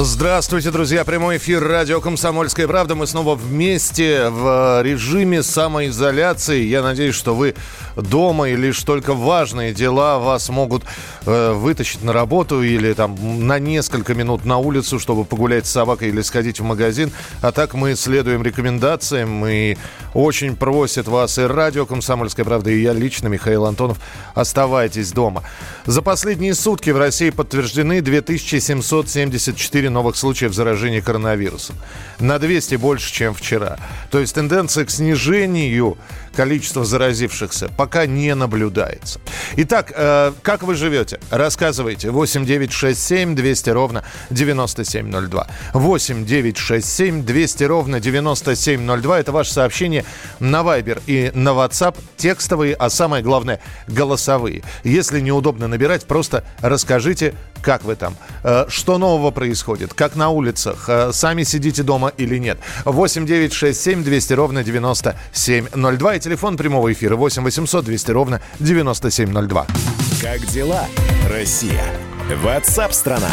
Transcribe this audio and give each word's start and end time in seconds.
Здравствуйте, 0.00 0.70
друзья. 0.70 1.04
Прямой 1.04 1.38
эфир 1.38 1.60
радио 1.60 2.00
«Комсомольская 2.00 2.68
правда». 2.68 2.94
Мы 2.94 3.08
снова 3.08 3.34
вместе 3.34 4.28
в 4.28 4.80
режиме 4.80 5.42
самоизоляции. 5.42 6.62
Я 6.62 6.84
надеюсь, 6.84 7.16
что 7.16 7.34
вы 7.34 7.56
дома 7.96 8.48
и 8.48 8.54
лишь 8.54 8.80
только 8.84 9.12
важные 9.12 9.74
дела 9.74 10.20
вас 10.20 10.50
могут 10.50 10.84
э, 11.26 11.52
вытащить 11.52 12.04
на 12.04 12.12
работу 12.12 12.62
или 12.62 12.92
там 12.92 13.16
на 13.44 13.58
несколько 13.58 14.14
минут 14.14 14.44
на 14.44 14.58
улицу, 14.58 15.00
чтобы 15.00 15.24
погулять 15.24 15.66
с 15.66 15.72
собакой 15.72 16.10
или 16.10 16.20
сходить 16.22 16.60
в 16.60 16.62
магазин. 16.62 17.10
А 17.42 17.50
так 17.50 17.74
мы 17.74 17.96
следуем 17.96 18.44
рекомендациям 18.44 19.44
и 19.46 19.76
очень 20.14 20.54
просит 20.54 21.08
вас 21.08 21.38
и 21.38 21.42
радио 21.42 21.86
«Комсомольская 21.86 22.44
правда», 22.44 22.70
и 22.70 22.80
я 22.80 22.92
лично, 22.92 23.26
Михаил 23.26 23.66
Антонов, 23.66 23.98
оставайтесь 24.36 25.10
дома. 25.10 25.42
За 25.86 26.02
последние 26.02 26.54
сутки 26.54 26.90
в 26.90 26.98
России 26.98 27.30
подтверждены 27.30 28.00
2774 28.00 29.87
4 29.88 29.90
новых 29.90 30.16
случаев 30.16 30.52
заражения 30.52 31.00
коронавирусом. 31.00 31.76
На 32.20 32.38
200 32.38 32.76
больше, 32.76 33.12
чем 33.12 33.34
вчера. 33.34 33.78
То 34.10 34.18
есть 34.18 34.34
тенденция 34.34 34.84
к 34.84 34.90
снижению 34.90 35.96
количества 36.34 36.84
заразившихся 36.84 37.68
пока 37.76 38.06
не 38.06 38.34
наблюдается. 38.34 39.20
Итак, 39.56 39.92
э, 39.94 40.32
как 40.42 40.62
вы 40.62 40.74
живете? 40.74 41.20
Рассказывайте. 41.30 42.10
8 42.10 42.44
9 42.44 42.72
6 42.72 43.00
7 43.00 43.34
200 43.34 43.70
ровно 43.70 44.04
9702. 44.30 45.46
8 45.74 46.24
9 46.24 46.56
6 46.56 46.88
7 46.88 47.24
200 47.24 47.64
ровно 47.64 48.00
9702. 48.00 49.20
Это 49.20 49.32
ваше 49.32 49.52
сообщение 49.52 50.04
на 50.40 50.62
Viber 50.62 51.02
и 51.06 51.30
на 51.34 51.50
WhatsApp. 51.50 51.96
Текстовые, 52.16 52.74
а 52.74 52.90
самое 52.90 53.22
главное, 53.22 53.60
голосовые. 53.86 54.62
Если 54.84 55.20
неудобно 55.20 55.68
набирать, 55.68 56.04
просто 56.04 56.44
расскажите, 56.60 57.34
как 57.62 57.84
вы 57.84 57.96
там, 57.96 58.16
э, 58.44 58.66
что 58.68 58.98
нового 58.98 59.30
происходит, 59.30 59.94
как 59.94 60.16
на 60.16 60.30
улицах, 60.30 60.84
э, 60.88 61.10
сами 61.12 61.42
сидите 61.42 61.82
дома 61.82 62.12
или 62.16 62.38
нет. 62.38 62.58
8 62.84 63.26
9 63.26 63.52
6 63.52 63.80
7 63.80 64.04
200 64.04 64.32
ровно 64.34 64.64
9702. 64.64 66.17
И 66.18 66.20
телефон 66.20 66.56
прямого 66.56 66.92
эфира 66.92 67.14
8 67.14 67.44
800 67.44 67.84
200 67.84 68.10
ровно 68.10 68.40
9702. 68.58 69.66
Как 70.20 70.44
дела, 70.46 70.84
Россия? 71.30 71.84
Ватсап-страна! 72.42 73.30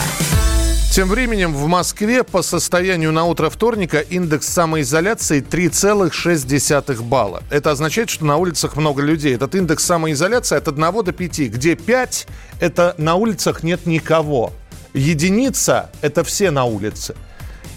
Тем 0.91 1.09
временем 1.09 1.51
в 1.51 1.65
Москве 1.65 2.23
по 2.23 2.43
состоянию 2.43 3.11
на 3.11 3.23
утро 3.23 3.49
вторника 3.49 4.01
индекс 4.01 4.49
самоизоляции 4.49 5.41
3,6 5.41 7.01
балла. 7.01 7.41
Это 7.49 7.71
означает, 7.71 8.11
что 8.11 8.23
на 8.23 8.37
улицах 8.37 8.75
много 8.75 9.01
людей. 9.01 9.33
Этот 9.33 9.55
индекс 9.55 9.83
самоизоляции 9.83 10.55
от 10.55 10.67
1 10.67 11.03
до 11.03 11.11
5, 11.11 11.39
где 11.39 11.75
5– 11.75 12.27
это 12.59 12.93
на 12.99 13.15
улицах 13.15 13.63
нет 13.63 13.87
никого. 13.87 14.53
Единица– 14.93 15.89
это 16.03 16.23
все 16.23 16.51
на 16.51 16.65
улице. 16.65 17.15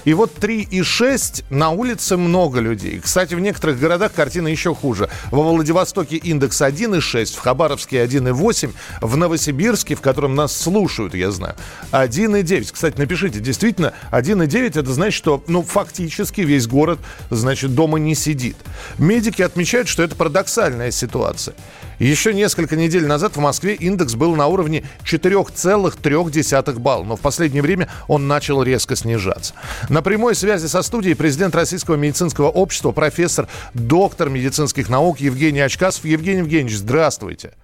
И 0.08 0.14
вот 0.14 0.38
3,6 0.38 1.44
на 1.50 1.68
улице 1.68 2.16
много 2.16 2.60
людей. 2.60 2.98
Кстати, 2.98 3.34
в 3.34 3.40
некоторых 3.40 3.78
городах 3.78 4.14
картина 4.14 4.48
еще 4.48 4.74
хуже. 4.74 5.10
Во 5.30 5.42
Владивостоке 5.42 6.16
индекс 6.16 6.62
1,6, 6.62 7.36
в 7.36 7.38
Хабаровске 7.40 8.02
1,8, 8.02 8.72
в 9.02 9.16
Новосибирске, 9.18 9.96
в 9.96 10.00
котором 10.00 10.34
нас 10.34 10.56
слушают, 10.56 11.14
я 11.14 11.30
знаю, 11.30 11.56
1,9. 11.92 12.70
Кстати, 12.72 12.96
напишите, 12.96 13.40
действительно, 13.40 13.92
1,9 14.10 14.80
это 14.80 14.90
значит, 14.94 15.18
что 15.18 15.44
ну, 15.46 15.62
фактически 15.62 16.40
весь 16.40 16.66
город, 16.66 17.00
значит, 17.28 17.74
дома 17.74 17.98
не 17.98 18.14
сидит. 18.14 18.56
Медики 18.96 19.42
отмечают, 19.42 19.88
что 19.88 20.02
это 20.02 20.16
парадоксальная 20.16 20.90
ситуация. 20.90 21.54
Еще 21.98 22.32
несколько 22.32 22.76
недель 22.76 23.06
назад 23.06 23.36
в 23.36 23.40
Москве 23.40 23.74
индекс 23.74 24.14
был 24.14 24.36
на 24.36 24.46
уровне 24.46 24.84
4,3 25.04 26.78
балла, 26.78 27.04
но 27.04 27.16
в 27.16 27.20
последнее 27.20 27.62
время 27.62 27.88
он 28.06 28.28
начал 28.28 28.62
резко 28.62 28.94
снижаться. 28.94 29.54
На 29.88 30.00
прямой 30.02 30.34
связи 30.34 30.66
со 30.66 30.82
студией 30.82 31.16
президент 31.16 31.54
Российского 31.56 31.96
медицинского 31.96 32.48
общества, 32.48 32.92
профессор, 32.92 33.48
доктор 33.74 34.28
медицинских 34.28 34.88
наук 34.88 35.18
Евгений 35.18 35.60
Очкасов. 35.60 36.04
Евгений 36.04 36.38
Евгеньевич, 36.38 36.76
здравствуйте. 36.76 37.54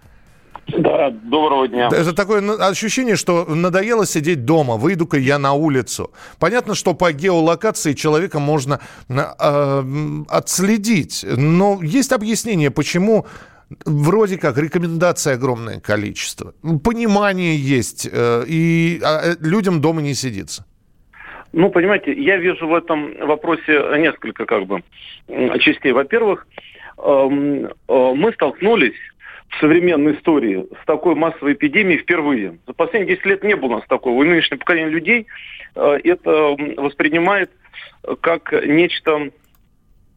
Да, 0.67 1.11
доброго 1.11 1.69
дня. 1.69 1.89
Это 1.89 2.15
такое 2.15 2.41
ощущение, 2.57 3.17
что 3.17 3.45
надоело 3.45 4.07
сидеть 4.07 4.45
дома, 4.45 4.77
выйду-ка 4.77 5.19
я 5.19 5.39
на 5.39 5.53
улицу. 5.53 6.11
Понятно, 6.39 6.75
что 6.75 6.95
по 6.95 7.13
геолокации 7.13 7.93
человека 7.93 8.39
можно 8.39 8.81
э, 9.09 10.25
отследить, 10.29 11.25
но 11.29 11.81
есть 11.83 12.13
объяснение, 12.13 12.71
почему 12.71 13.27
вроде 13.85 14.39
как 14.39 14.59
рекомендаций 14.59 15.35
огромное 15.35 15.81
количество. 15.81 16.55
Понимание 16.83 17.57
есть, 17.57 18.09
э, 18.11 18.45
и 18.47 19.01
а, 19.03 19.33
э, 19.33 19.37
людям 19.41 19.81
дома 19.81 20.03
не 20.03 20.15
сидится. 20.15 20.65
Ну, 21.53 21.71
понимаете, 21.71 22.13
я 22.13 22.37
вижу 22.37 22.67
в 22.67 22.75
этом 22.75 23.15
вопросе 23.27 23.73
несколько 23.99 24.45
как 24.45 24.67
бы 24.67 24.83
частей. 25.61 25.93
Во-первых, 25.93 26.47
эм, 26.99 27.67
э, 27.67 27.69
мы 27.89 28.33
столкнулись 28.33 28.97
в 29.51 29.61
современной 29.61 30.15
истории 30.15 30.67
с 30.83 30.87
такой 30.87 31.15
массовой 31.15 31.53
эпидемией 31.53 32.01
впервые. 32.01 32.59
За 32.67 32.73
последние 32.73 33.17
10 33.17 33.27
лет 33.27 33.45
не 33.45 33.55
было 33.55 33.75
у 33.75 33.77
нас 33.77 33.85
такого. 33.89 34.25
И 34.25 34.29
нынешнее 34.29 34.59
поколение 34.59 34.91
людей 34.91 35.27
это 35.75 36.57
воспринимает 36.77 37.51
как 38.21 38.53
нечто 38.67 39.31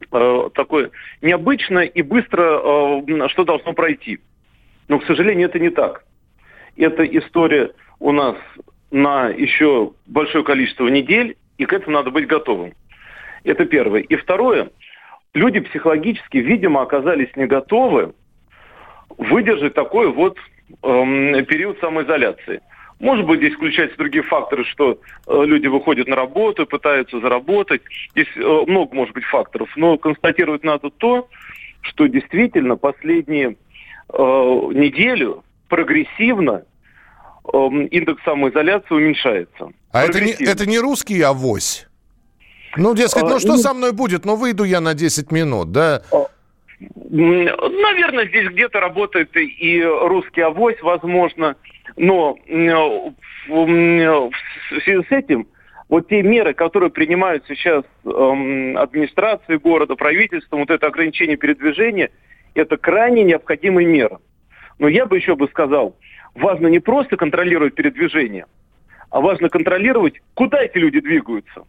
такое 0.10 0.92
необычное 1.22 1.86
и 1.86 2.02
быстро, 2.02 3.02
э, 3.06 3.28
что 3.30 3.44
должно 3.44 3.74
пройти. 3.74 4.20
Но, 4.88 5.00
к 5.00 5.06
сожалению, 5.06 5.50
это 5.50 5.60
не 5.60 5.70
так. 5.70 6.04
Эта 6.76 7.04
история 7.04 7.72
у 8.00 8.12
нас 8.12 8.36
на 8.92 9.30
еще 9.30 9.92
большое 10.06 10.44
количество 10.44 10.88
недель, 10.88 11.36
и 11.58 11.66
к 11.66 11.74
этому 11.74 11.98
надо 11.98 12.12
быть 12.12 12.28
готовым. 12.28 12.74
Это 13.44 13.66
первое. 13.66 14.02
И 14.02 14.16
второе, 14.16 14.70
люди 15.34 15.60
психологически, 15.60 16.38
видимо, 16.38 16.82
оказались 16.82 17.36
не 17.36 17.46
готовы 17.46 18.14
выдержать 19.18 19.74
такой 19.74 20.12
вот 20.12 20.38
эм, 20.84 21.46
период 21.46 21.80
самоизоляции. 21.80 22.62
Может 23.00 23.26
быть, 23.28 23.40
здесь 23.40 23.54
включаются 23.54 23.98
другие 23.98 24.24
факторы, 24.24 24.64
что 24.66 25.00
э, 25.28 25.44
люди 25.46 25.68
выходят 25.68 26.08
на 26.08 26.16
работу, 26.16 26.66
пытаются 26.66 27.20
заработать. 27.20 27.82
Здесь 28.12 28.28
э, 28.36 28.64
много, 28.68 28.96
может 28.96 29.14
быть, 29.14 29.24
факторов. 29.26 29.70
Но 29.76 29.98
констатировать 29.98 30.64
надо 30.64 30.90
то, 30.90 31.30
что 31.82 32.08
действительно 32.08 32.76
последние 32.76 33.50
э, 33.50 34.18
неделю 34.18 35.44
прогрессивно 35.70 36.64
э, 37.54 37.58
индекс 37.92 38.24
самоизоляции 38.24 38.96
уменьшается. 38.96 39.70
А 39.92 40.04
это 40.04 40.20
не, 40.20 40.32
это 40.32 40.66
не 40.66 40.80
русский 40.80 41.22
авось? 41.22 41.88
Ну, 42.78 42.96
дескать, 42.96 43.24
ну 43.24 43.36
а, 43.36 43.40
что 43.40 43.54
ну... 43.54 43.58
со 43.58 43.74
мной 43.74 43.92
будет? 43.92 44.26
Ну, 44.26 44.36
выйду 44.36 44.64
я 44.64 44.82
на 44.82 44.94
10 44.94 45.32
минут, 45.32 45.72
да? 45.72 46.02
Наверное, 46.80 48.28
здесь 48.28 48.50
где-то 48.50 48.80
работает 48.80 49.36
и 49.36 49.84
русский 49.84 50.42
авось, 50.42 50.80
возможно. 50.82 51.56
Но 51.98 52.38
в 53.48 54.82
связи 54.84 55.04
с 55.04 55.12
этим 55.12 55.48
вот 55.90 56.08
те 56.10 56.22
меры, 56.22 56.54
которые 56.54 56.90
принимают 56.92 57.46
сейчас 57.48 57.84
эм, 58.06 58.78
администрацией 58.78 59.58
города, 59.58 59.96
правительством, 59.96 60.60
вот 60.60 60.70
это 60.70 60.88
ограничение 60.88 61.38
передвижения, 61.38 62.12
это 62.54 62.78
крайне 62.78 63.24
необходимая 63.24 63.86
мера. 63.86 64.20
Но 64.80 64.88
я 64.88 65.06
бы 65.06 65.18
еще 65.18 65.36
бы 65.36 65.48
сказал, 65.48 65.96
важно 66.36 66.68
не 66.68 66.80
просто 66.80 67.16
контролировать 67.16 67.74
передвижение, 67.74 68.46
а 69.10 69.22
важно 69.22 69.50
контролировать, 69.50 70.22
куда 70.34 70.62
эти 70.62 70.78
люди 70.78 71.00
двигаются. 71.00 71.64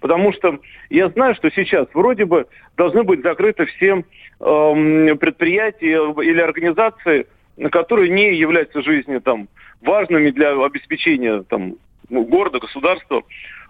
Потому 0.00 0.32
что 0.32 0.58
я 0.88 1.08
знаю, 1.10 1.34
что 1.34 1.50
сейчас 1.50 1.86
вроде 1.94 2.24
бы 2.24 2.46
должны 2.76 3.02
быть 3.04 3.22
закрыты 3.22 3.66
все 3.66 4.02
эм, 4.40 5.18
предприятия 5.18 6.12
или 6.22 6.40
организации, 6.40 7.26
которые 7.70 8.10
не 8.10 8.34
являются 8.34 8.82
жизнью 8.82 9.20
там 9.20 9.48
важными 9.82 10.30
для 10.30 10.52
обеспечения 10.52 11.42
там, 11.42 11.74
ну, 12.08 12.24
города, 12.24 12.58
государства. 12.58 13.22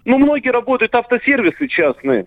Ну, 0.04 0.18
многие 0.18 0.50
работают, 0.50 0.94
автосервисы 0.94 1.68
частные, 1.68 2.26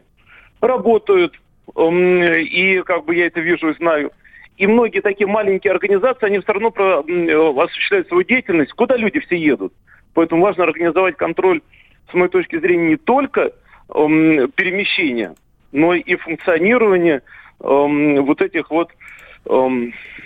работают, 0.62 1.40
э, 1.76 2.42
и 2.42 2.82
как 2.84 3.06
бы 3.06 3.16
я 3.16 3.28
это 3.28 3.40
вижу 3.40 3.70
и 3.70 3.76
знаю. 3.76 4.12
И 4.58 4.68
многие 4.68 5.02
такие 5.02 5.28
маленькие 5.28 5.72
организации, 5.72 6.28
они 6.28 6.40
все 6.40 6.54
равно 6.54 6.72
про, 6.72 7.04
э, 7.08 7.64
осуществляют 7.64 8.08
свою 8.08 8.24
деятельность, 8.24 8.74
куда 8.74 8.96
люди 8.96 9.20
все 9.20 9.36
едут. 9.36 9.74
Поэтому 10.14 10.44
важно 10.44 10.66
организовать 10.66 11.18
контроль, 11.18 11.62
с 12.12 12.14
моей 12.14 12.30
точки 12.30 12.60
зрения, 12.60 12.90
не 12.90 12.98
только 12.98 13.42
э, 13.42 13.52
перемещения, 13.90 15.34
но 15.72 15.96
и 15.96 16.16
функционирование 16.16 17.16
э, 17.16 17.22
вот 17.60 18.42
этих 18.42 18.70
вот 18.70 18.92
э, 19.46 19.70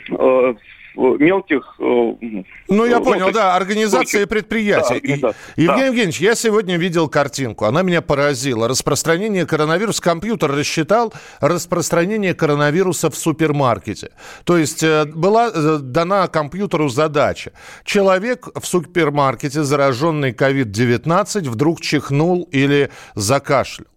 э, 0.10 0.54
мелких... 0.98 1.76
Ну, 1.78 2.86
я 2.86 3.00
понял, 3.00 3.32
да, 3.32 3.56
организации 3.56 4.26
предприятий. 4.26 4.90
Да, 4.90 4.96
организации. 4.96 5.38
Евгений 5.56 5.80
да. 5.80 5.86
Евгеньевич, 5.86 6.20
я 6.20 6.36
сегодня 6.36 6.78
видел 6.78 7.08
картинку, 7.08 7.66
она 7.66 7.84
меня 7.84 8.02
поразила. 8.02 8.68
Распространение 8.68 9.46
коронавируса, 9.46 10.02
компьютер 10.02 10.52
рассчитал 10.52 11.14
распространение 11.40 12.34
коронавируса 12.34 13.10
в 13.10 13.16
супермаркете. 13.16 14.10
То 14.44 14.58
есть 14.58 14.84
была 14.84 15.52
дана 15.52 16.28
компьютеру 16.28 16.90
задача. 16.90 17.52
Человек 17.84 18.48
в 18.56 18.66
супермаркете, 18.66 19.64
зараженный 19.64 20.32
COVID-19, 20.32 21.50
вдруг 21.50 21.82
чихнул 21.82 22.48
или 22.52 22.90
закашлял. 23.16 23.88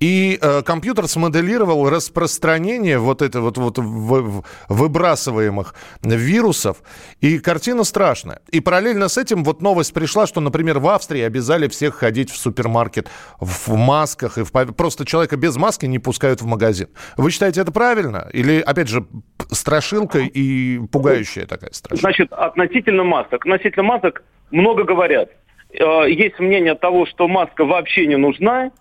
И 0.00 0.38
э, 0.40 0.62
компьютер 0.62 1.08
смоделировал 1.08 1.88
распространение 1.88 2.98
вот 2.98 3.22
это 3.22 3.40
вот, 3.40 3.56
вот 3.56 3.78
в, 3.78 4.44
выбрасываемых 4.68 5.74
вирусов. 6.02 6.82
И 7.20 7.38
картина 7.38 7.84
страшная. 7.84 8.40
И 8.50 8.60
параллельно 8.60 9.08
с 9.08 9.16
этим 9.16 9.42
вот 9.42 9.62
новость 9.62 9.94
пришла, 9.94 10.26
что, 10.26 10.40
например, 10.40 10.80
в 10.80 10.88
Австрии 10.88 11.22
обязали 11.22 11.68
всех 11.68 11.94
ходить 11.94 12.30
в 12.30 12.36
супермаркет 12.36 13.08
в 13.40 13.74
масках. 13.74 14.36
И 14.36 14.42
в, 14.42 14.50
просто 14.50 15.06
человека 15.06 15.36
без 15.36 15.56
маски 15.56 15.86
не 15.86 15.98
пускают 15.98 16.42
в 16.42 16.46
магазин. 16.46 16.88
Вы 17.16 17.30
считаете 17.30 17.62
это 17.62 17.72
правильно? 17.72 18.28
Или, 18.34 18.60
опять 18.60 18.88
же, 18.88 19.06
страшилка 19.50 20.18
и 20.18 20.78
пугающая 20.92 21.46
такая 21.46 21.72
страшилка? 21.72 22.00
Значит, 22.00 22.32
относительно 22.32 23.04
масок. 23.04 23.46
Относительно 23.46 23.84
масок 23.84 24.22
много 24.50 24.84
говорят. 24.84 25.30
Э, 25.72 26.04
есть 26.06 26.38
мнение 26.38 26.74
того, 26.74 27.06
что 27.06 27.28
маска 27.28 27.64
вообще 27.64 28.06
не 28.06 28.16
нужна 28.16 28.72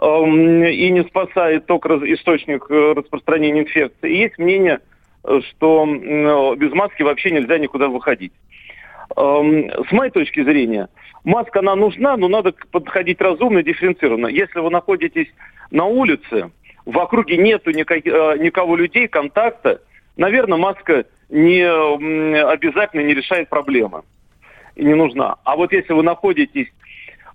и 0.00 0.90
не 0.90 1.04
спасает 1.04 1.66
только 1.66 1.94
источник 2.14 2.66
э, 2.70 2.94
распространения 2.96 3.60
инфекции. 3.60 4.10
И 4.10 4.18
есть 4.18 4.38
мнение, 4.38 4.80
э, 5.24 5.40
что 5.50 5.84
э, 5.86 6.56
без 6.56 6.72
маски 6.72 7.02
вообще 7.02 7.30
нельзя 7.30 7.58
никуда 7.58 7.88
выходить. 7.88 8.32
Эм, 9.16 9.70
с 9.88 9.92
моей 9.92 10.10
точки 10.10 10.42
зрения, 10.42 10.88
маска, 11.24 11.58
она 11.58 11.76
нужна, 11.76 12.16
но 12.16 12.28
надо 12.28 12.54
подходить 12.70 13.20
разумно, 13.20 13.62
дифференцированно. 13.62 14.28
Если 14.28 14.60
вы 14.60 14.70
находитесь 14.70 15.28
на 15.70 15.84
улице, 15.84 16.50
в 16.86 16.98
округе 16.98 17.36
нету 17.36 17.70
никого 17.70 18.76
людей, 18.76 19.08
контакта, 19.08 19.82
наверное, 20.16 20.58
маска 20.58 21.04
не 21.28 21.62
обязательно 21.62 23.02
не 23.02 23.14
решает 23.14 23.48
проблемы 23.48 24.02
и 24.74 24.84
не 24.84 24.94
нужна. 24.94 25.36
А 25.44 25.56
вот 25.56 25.72
если 25.72 25.92
вы 25.92 26.02
находитесь 26.02 26.68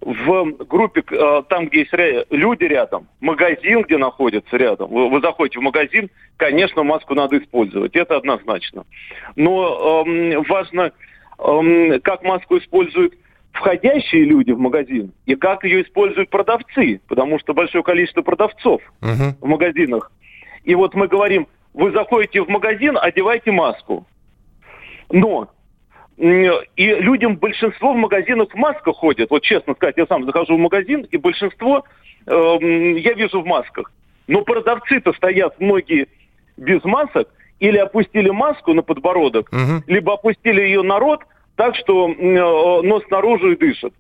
в 0.02 0.52
группе, 0.66 1.04
э, 1.10 1.44
там, 1.50 1.68
где 1.68 1.80
есть 1.80 1.92
люди 2.30 2.64
рядом, 2.64 3.08
магазин, 3.20 3.82
где 3.82 3.98
находится 3.98 4.56
рядом, 4.58 4.90
вы, 4.90 5.10
вы 5.10 5.22
заходите 5.22 5.60
в 5.60 5.64
магазин, 5.64 6.10
конечно, 6.38 6.84
маску 6.84 7.16
надо 7.16 7.38
использовать, 7.38 7.96
это 7.96 8.18
однозначно. 8.18 8.86
Но 9.36 10.04
эм, 10.06 10.44
важно, 10.44 10.92
эм, 11.40 12.00
как 12.02 12.24
маску 12.24 12.58
используют 12.58 13.16
входящие 13.52 14.26
люди 14.26 14.52
в 14.52 14.60
магазин 14.60 15.12
и 15.26 15.36
как 15.36 15.64
ее 15.64 15.82
используют 15.82 16.30
продавцы, 16.30 17.02
потому 17.08 17.40
что 17.40 17.54
большое 17.54 17.84
количество 17.84 18.22
продавцов 18.22 18.82
uh-huh. 19.02 19.34
в 19.42 19.48
магазинах. 19.48 20.12
И 20.64 20.76
вот 20.76 20.94
мы 20.94 21.08
говорим, 21.08 21.48
вы 21.74 21.92
заходите 21.92 22.44
в 22.44 22.50
магазин, 22.50 22.98
одевайте 23.02 23.52
маску. 23.52 24.06
Но 25.10 25.50
и 26.18 26.86
людям 27.00 27.38
большинство 27.38 27.94
в 27.94 27.96
магазинах 27.96 28.50
в 28.52 28.56
масках 28.56 28.96
ходят. 28.96 29.30
Вот 29.30 29.44
честно 29.44 29.76
сказать, 29.76 29.98
я 29.98 30.08
сам 30.08 30.26
захожу 30.26 30.56
в 30.56 30.60
магазин, 30.60 31.08
и 31.12 31.18
большинство 31.18 31.84
э, 32.26 32.32
я 32.32 33.14
вижу 33.14 33.42
в 33.42 33.46
масках. 33.46 33.92
Но 34.28 34.42
продавцы-то 34.42 35.14
стоят 35.14 35.60
многие 35.60 36.08
без 36.58 36.84
масок, 36.84 37.30
или 37.60 37.78
опустили 37.78 38.30
маску 38.30 38.74
на 38.74 38.82
подбородок, 38.82 39.50
угу. 39.52 39.84
либо 39.88 40.14
опустили 40.14 40.62
ее 40.62 40.82
на 40.82 41.00
рот 41.00 41.22
так, 41.56 41.76
что 41.76 42.10
э, 42.10 42.82
нос 42.82 43.04
наружу 43.12 43.52
и 43.52 43.56
дышит. 43.56 43.94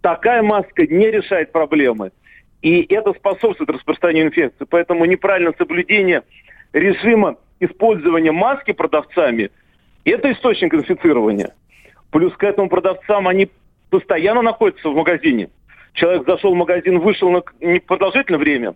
Такая 0.00 0.42
маска 0.42 0.86
не 0.86 1.10
решает 1.10 1.52
проблемы. 1.52 2.10
И 2.60 2.82
это 2.92 3.12
способствует 3.12 3.70
распространению 3.70 4.28
инфекции. 4.28 4.66
Поэтому 4.68 5.04
неправильное 5.04 5.54
соблюдение 5.56 6.22
режима 6.72 7.36
использования 7.60 8.32
маски 8.32 8.72
продавцами– 8.72 9.52
это 10.10 10.32
источник 10.32 10.74
инфицирования. 10.74 11.54
Плюс 12.10 12.32
к 12.34 12.44
этому 12.44 12.68
продавцам 12.68 13.28
они 13.28 13.50
постоянно 13.90 14.42
находятся 14.42 14.88
в 14.88 14.94
магазине. 14.94 15.50
Человек 15.94 16.26
зашел 16.26 16.52
в 16.52 16.56
магазин, 16.56 17.00
вышел 17.00 17.30
на 17.30 17.42
непродолжительное 17.60 18.38
время, 18.38 18.74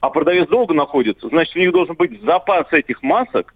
а 0.00 0.10
продавец 0.10 0.48
долго 0.48 0.74
находится. 0.74 1.28
Значит, 1.28 1.56
у 1.56 1.58
них 1.58 1.72
должен 1.72 1.96
быть 1.96 2.22
запас 2.22 2.66
этих 2.72 3.02
масок. 3.02 3.54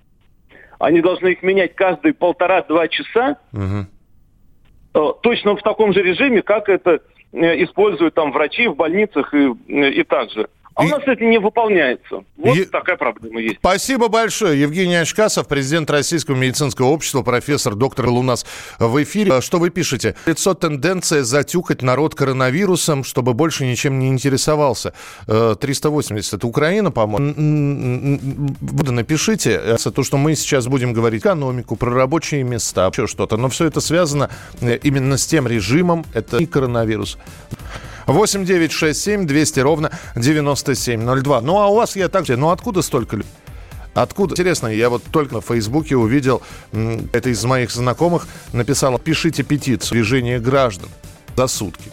Они 0.79 1.01
должны 1.01 1.29
их 1.29 1.43
менять 1.43 1.75
каждые 1.75 2.15
полтора-два 2.15 2.89
часа. 2.89 3.37
Угу. 3.53 5.15
Точно 5.23 5.57
в 5.57 5.63
таком 5.63 5.93
же 5.93 6.03
режиме, 6.03 6.43
как 6.43 6.69
это 6.69 7.01
э, 7.33 7.65
используют 7.65 8.15
там 8.15 8.33
врачи 8.33 8.69
в 8.69 8.77
больницах 8.77 9.35
и, 9.35 9.53
э, 9.69 9.91
и 9.91 10.03
так 10.05 10.31
же. 10.31 10.49
А 10.75 10.85
и... 10.85 10.89
у 10.89 10.91
нас 10.91 11.03
это 11.07 11.25
не 11.25 11.39
выполняется. 11.39 12.25
Вот 12.37 12.57
е... 12.57 12.65
такая 12.65 12.97
проблема 12.97 13.41
есть. 13.41 13.57
Спасибо 13.59 14.09
большое. 14.09 14.61
Евгений 14.61 14.97
Очкасов, 14.97 15.49
президент 15.49 15.91
Российского 15.91 16.37
медицинского 16.37 16.87
общества, 16.87 17.23
профессор, 17.23 17.75
доктор 17.75 18.07
у 18.09 18.23
нас 18.23 18.47
в 18.79 19.03
эфире. 19.03 19.41
Что 19.41 19.59
вы 19.59 19.71
пишете? 19.71 20.15
Лицо 20.27 20.55
тенденция 20.55 21.23
затюкать 21.23 21.83
народ 21.83 22.15
коронавирусом, 22.15 23.05
чтобы 23.05 23.35
больше 23.35 23.67
ничем 23.67 23.99
не 23.99 24.09
интересовался. 24.09 24.95
380. 25.27 26.33
Э, 26.33 26.37
это 26.37 26.47
Украина, 26.47 26.91
по-моему. 26.91 27.35
Напишите. 28.61 29.77
То, 29.95 30.03
что 30.03 30.17
мы 30.17 30.35
сейчас 30.35 30.67
будем 30.67 30.93
говорить 30.93 31.25
экономику, 31.25 31.77
про 31.77 31.91
рабочие 31.91 32.43
места, 32.43 32.91
еще 32.93 33.07
что-то. 33.07 33.37
Но 33.37 33.49
все 33.49 33.67
это 33.67 33.81
связано 33.81 34.31
э, 34.61 34.79
именно 34.83 35.17
с 35.17 35.27
тем 35.27 35.47
режимом. 35.47 36.05
Это 36.13 36.39
не 36.39 36.47
коронавирус. 36.47 37.19
8 38.07 38.45
9 38.45 38.73
6 38.73 39.01
7 39.01 39.27
200 39.27 39.61
ровно 39.61 39.91
9702. 40.17 41.41
Ну, 41.41 41.61
а 41.61 41.69
у 41.69 41.77
вас 41.77 41.97
я 41.97 42.09
также... 42.09 42.37
Ну, 42.37 42.51
откуда 42.51 42.83
столько? 42.83 43.21
Откуда? 43.95 44.33
Интересно, 44.33 44.67
я 44.67 44.91
вот 44.91 45.05
только 45.05 45.35
на 45.35 45.41
Фейсбуке 45.41 45.97
увидел, 45.97 46.43
это 47.13 47.31
из 47.31 47.45
моих 47.45 47.71
знакомых, 47.71 48.27
написала, 48.53 48.99
пишите 48.99 49.45
петицию 49.45 49.93
движение 49.93 50.41
граждан 50.41 50.89
за 51.37 51.47
сутки. 51.47 51.93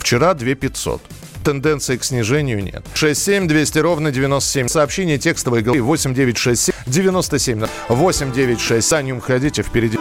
Вчера 0.00 0.34
2 0.34 0.54
500. 0.54 1.00
Тенденции 1.44 1.96
к 1.96 2.04
снижению 2.04 2.62
нет. 2.62 2.84
67 2.94 3.46
200 3.46 3.78
ровно 3.78 4.10
97. 4.10 4.68
Сообщение 4.68 5.18
текстовой 5.18 5.62
головы 5.62 5.82
8 5.82 6.14
9 6.14 6.36
6 6.36 6.62
7 6.62 6.74
97. 6.86 7.66
8 7.88 8.32
9 8.32 8.60
6. 8.60 8.86
Саню, 8.86 9.20
ходите 9.20 9.62
впереди. 9.62 9.98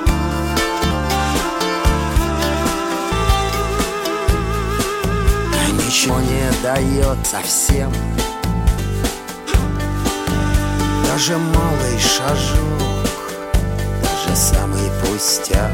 Дает 6.61 7.17
совсем. 7.25 7.91
Даже 11.05 11.37
малый 11.37 11.99
шажок, 11.99 13.09
даже 14.01 14.35
самый 14.35 14.89
пустяк. 15.01 15.71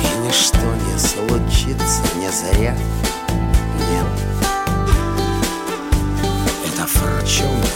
И 0.00 0.26
ничто 0.26 0.58
не 0.58 0.98
случится 0.98 2.02
не 2.16 2.30
зря, 2.30 2.76
нет. 3.90 4.06
Это 6.66 6.86
форчуна 6.86 7.66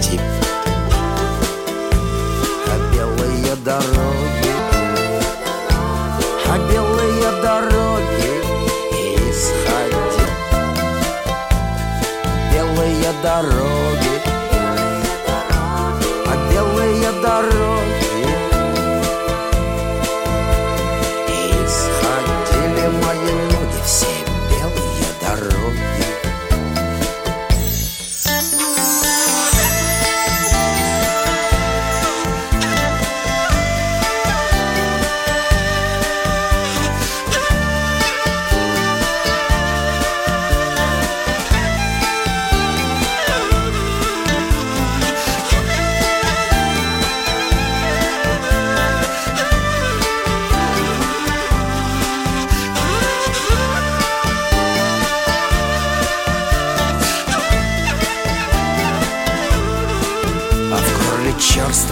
тип. 0.00 0.20
А 2.66 2.94
белые 2.94 3.56
дороги 3.56 4.07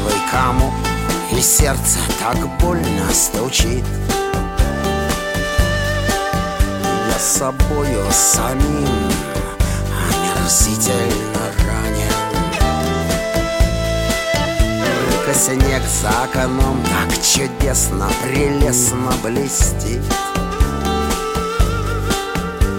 черствый 0.07 0.21
кому 0.31 0.73
И 1.33 1.41
сердце 1.41 1.99
так 2.21 2.37
больно 2.61 3.13
стучит. 3.13 3.85
Я 7.09 7.19
собою 7.19 8.07
самим 8.13 9.11
омерзительно 10.09 11.53
ранен. 11.67 12.13
Только 15.11 15.39
снег 15.39 15.83
за 16.01 16.25
окном 16.25 16.83
так 16.85 17.13
чудесно, 17.23 18.09
прелестно 18.23 19.13
блестит. 19.23 20.03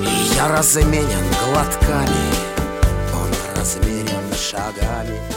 И 0.01 0.35
я 0.35 0.47
разменен 0.47 1.25
глотками, 1.45 2.27
он 3.13 3.29
размерен 3.55 4.33
шагами 4.33 5.36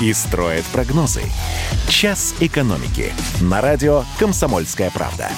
и 0.00 0.12
строят 0.12 0.64
прогнозы. 0.66 1.22
«Час 1.88 2.34
экономики» 2.40 3.12
на 3.40 3.60
радио 3.60 4.04
«Комсомольская 4.18 4.90
правда». 4.90 5.30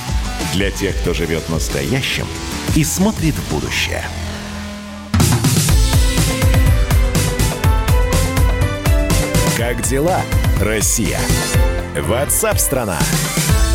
Для 0.52 0.70
тех, 0.70 0.96
кто 1.00 1.14
живет 1.14 1.48
настоящим 1.48 2.26
и 2.76 2.84
смотрит 2.84 3.34
в 3.34 3.50
будущее. 3.52 4.04
Как 9.56 9.82
дела, 9.82 10.20
Россия? 10.60 11.20
Ватсап-страна! 11.94 12.98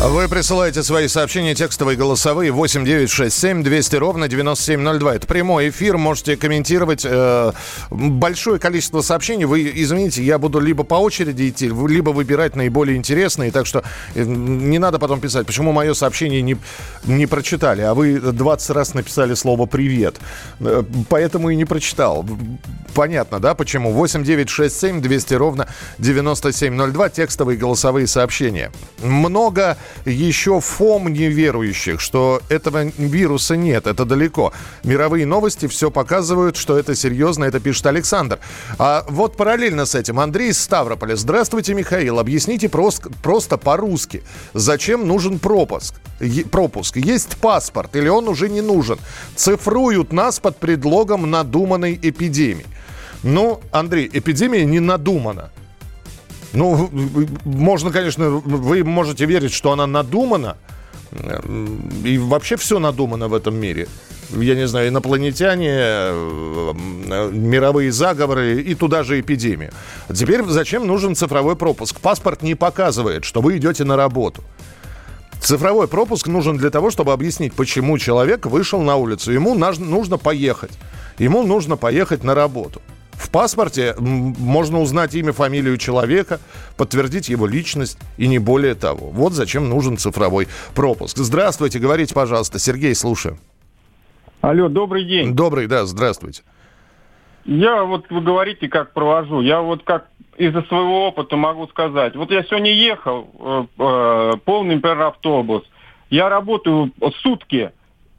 Вы 0.02 0.28
присылаете 0.28 0.82
свои 0.82 1.08
сообщения 1.08 1.54
текстовые, 1.54 1.94
голосовые 1.94 2.52
8967 2.52 3.62
200 3.62 3.96
ровно 3.96 4.28
9702. 4.28 5.16
Это 5.16 5.26
прямой 5.26 5.68
эфир. 5.68 5.98
Можете 5.98 6.38
комментировать 6.38 7.04
э, 7.04 7.52
большое 7.90 8.58
количество 8.58 9.02
сообщений. 9.02 9.44
Вы, 9.44 9.70
извините, 9.74 10.22
я 10.22 10.38
буду 10.38 10.58
либо 10.58 10.84
по 10.84 10.94
очереди 10.94 11.50
идти, 11.50 11.68
либо 11.68 12.10
выбирать 12.10 12.56
наиболее 12.56 12.96
интересные. 12.96 13.50
Так 13.50 13.66
что 13.66 13.84
э, 14.14 14.24
не 14.24 14.78
надо 14.78 14.98
потом 14.98 15.20
писать, 15.20 15.46
почему 15.46 15.72
мое 15.72 15.92
сообщение 15.92 16.40
не, 16.40 16.56
не 17.04 17.26
прочитали, 17.26 17.82
а 17.82 17.92
вы 17.92 18.20
20 18.20 18.70
раз 18.70 18.94
написали 18.94 19.34
слово 19.34 19.66
«привет». 19.66 20.16
Э, 20.60 20.82
поэтому 21.10 21.50
и 21.50 21.56
не 21.56 21.66
прочитал. 21.66 22.24
Понятно, 22.94 23.38
да, 23.38 23.54
почему? 23.54 23.92
8967 23.92 25.02
200 25.02 25.34
ровно 25.34 25.68
9702. 25.98 27.10
Текстовые 27.10 27.58
голосовые 27.58 28.06
сообщения. 28.10 28.70
Много 29.02 29.78
еще 30.04 30.60
фом 30.60 31.08
неверующих, 31.08 32.00
что 32.00 32.42
этого 32.48 32.84
вируса 32.84 33.56
нет, 33.56 33.86
это 33.86 34.04
далеко. 34.04 34.52
Мировые 34.84 35.26
новости 35.26 35.66
все 35.66 35.90
показывают, 35.90 36.56
что 36.56 36.78
это 36.78 36.94
серьезно, 36.94 37.44
это 37.44 37.60
пишет 37.60 37.86
Александр. 37.86 38.38
А 38.78 39.04
вот 39.08 39.36
параллельно 39.36 39.86
с 39.86 39.94
этим 39.94 40.20
Андрей 40.20 40.50
из 40.50 40.60
Ставрополя. 40.60 41.16
Здравствуйте, 41.16 41.74
Михаил. 41.74 42.18
Объясните 42.18 42.68
просто, 42.68 43.10
просто 43.22 43.56
по-русски, 43.56 44.22
зачем 44.52 45.06
нужен 45.06 45.38
пропуск? 45.38 45.94
Пропуск. 46.50 46.96
Есть 46.96 47.36
паспорт 47.36 47.96
или 47.96 48.08
он 48.08 48.28
уже 48.28 48.48
не 48.48 48.60
нужен? 48.60 48.98
Цифруют 49.36 50.12
нас 50.12 50.40
под 50.40 50.58
предлогом 50.58 51.30
надуманной 51.30 51.98
эпидемии. 52.02 52.66
Ну, 53.22 53.60
Андрей, 53.70 54.08
эпидемия 54.12 54.64
не 54.64 54.80
надумана. 54.80 55.50
Ну, 56.52 56.90
можно, 57.44 57.90
конечно, 57.90 58.28
вы 58.30 58.84
можете 58.84 59.24
верить, 59.26 59.52
что 59.52 59.72
она 59.72 59.86
надумана. 59.86 60.56
И 62.04 62.18
вообще 62.18 62.56
все 62.56 62.78
надумано 62.78 63.28
в 63.28 63.34
этом 63.34 63.56
мире. 63.56 63.88
Я 64.30 64.54
не 64.54 64.68
знаю, 64.68 64.88
инопланетяне, 64.88 65.70
э, 65.72 66.72
мировые 67.32 67.90
заговоры 67.90 68.62
и 68.62 68.74
туда 68.76 69.02
же 69.02 69.20
эпидемия. 69.20 69.72
Теперь 70.14 70.44
зачем 70.44 70.86
нужен 70.86 71.16
цифровой 71.16 71.56
пропуск? 71.56 71.98
Паспорт 71.98 72.42
не 72.42 72.54
показывает, 72.54 73.24
что 73.24 73.40
вы 73.40 73.56
идете 73.56 73.82
на 73.82 73.96
работу. 73.96 74.44
Цифровой 75.40 75.88
пропуск 75.88 76.28
нужен 76.28 76.58
для 76.58 76.70
того, 76.70 76.90
чтобы 76.90 77.12
объяснить, 77.12 77.54
почему 77.54 77.98
человек 77.98 78.46
вышел 78.46 78.80
на 78.82 78.96
улицу. 78.96 79.32
Ему 79.32 79.54
нужно 79.54 80.16
поехать. 80.16 80.72
Ему 81.18 81.42
нужно 81.42 81.76
поехать 81.76 82.22
на 82.22 82.34
работу. 82.34 82.80
В 83.30 83.32
паспорте 83.32 83.94
можно 83.96 84.80
узнать 84.80 85.14
имя, 85.14 85.32
фамилию 85.32 85.76
человека, 85.76 86.40
подтвердить 86.76 87.28
его 87.28 87.46
личность 87.46 87.96
и 88.16 88.26
не 88.26 88.40
более 88.40 88.74
того. 88.74 89.10
Вот 89.10 89.34
зачем 89.34 89.68
нужен 89.68 89.98
цифровой 89.98 90.48
пропуск. 90.74 91.16
Здравствуйте, 91.16 91.78
говорите, 91.78 92.12
пожалуйста. 92.12 92.58
Сергей, 92.58 92.92
слушаю. 92.92 93.38
Алло, 94.40 94.68
добрый 94.68 95.04
день. 95.04 95.36
Добрый, 95.36 95.68
да, 95.68 95.86
здравствуйте. 95.86 96.42
Я 97.44 97.84
вот, 97.84 98.10
вы 98.10 98.20
говорите, 98.20 98.66
как 98.66 98.92
провожу. 98.92 99.42
Я 99.42 99.60
вот 99.60 99.84
как 99.84 100.08
из-за 100.36 100.62
своего 100.62 101.06
опыта 101.06 101.36
могу 101.36 101.68
сказать. 101.68 102.16
Вот 102.16 102.32
я 102.32 102.42
сегодня 102.42 102.72
ехал, 102.72 103.28
э, 103.38 103.64
э, 103.78 104.32
полный, 104.44 104.74
например, 104.74 105.02
автобус. 105.02 105.62
Я 106.10 106.28
работаю 106.28 106.90
сутки 107.22 107.70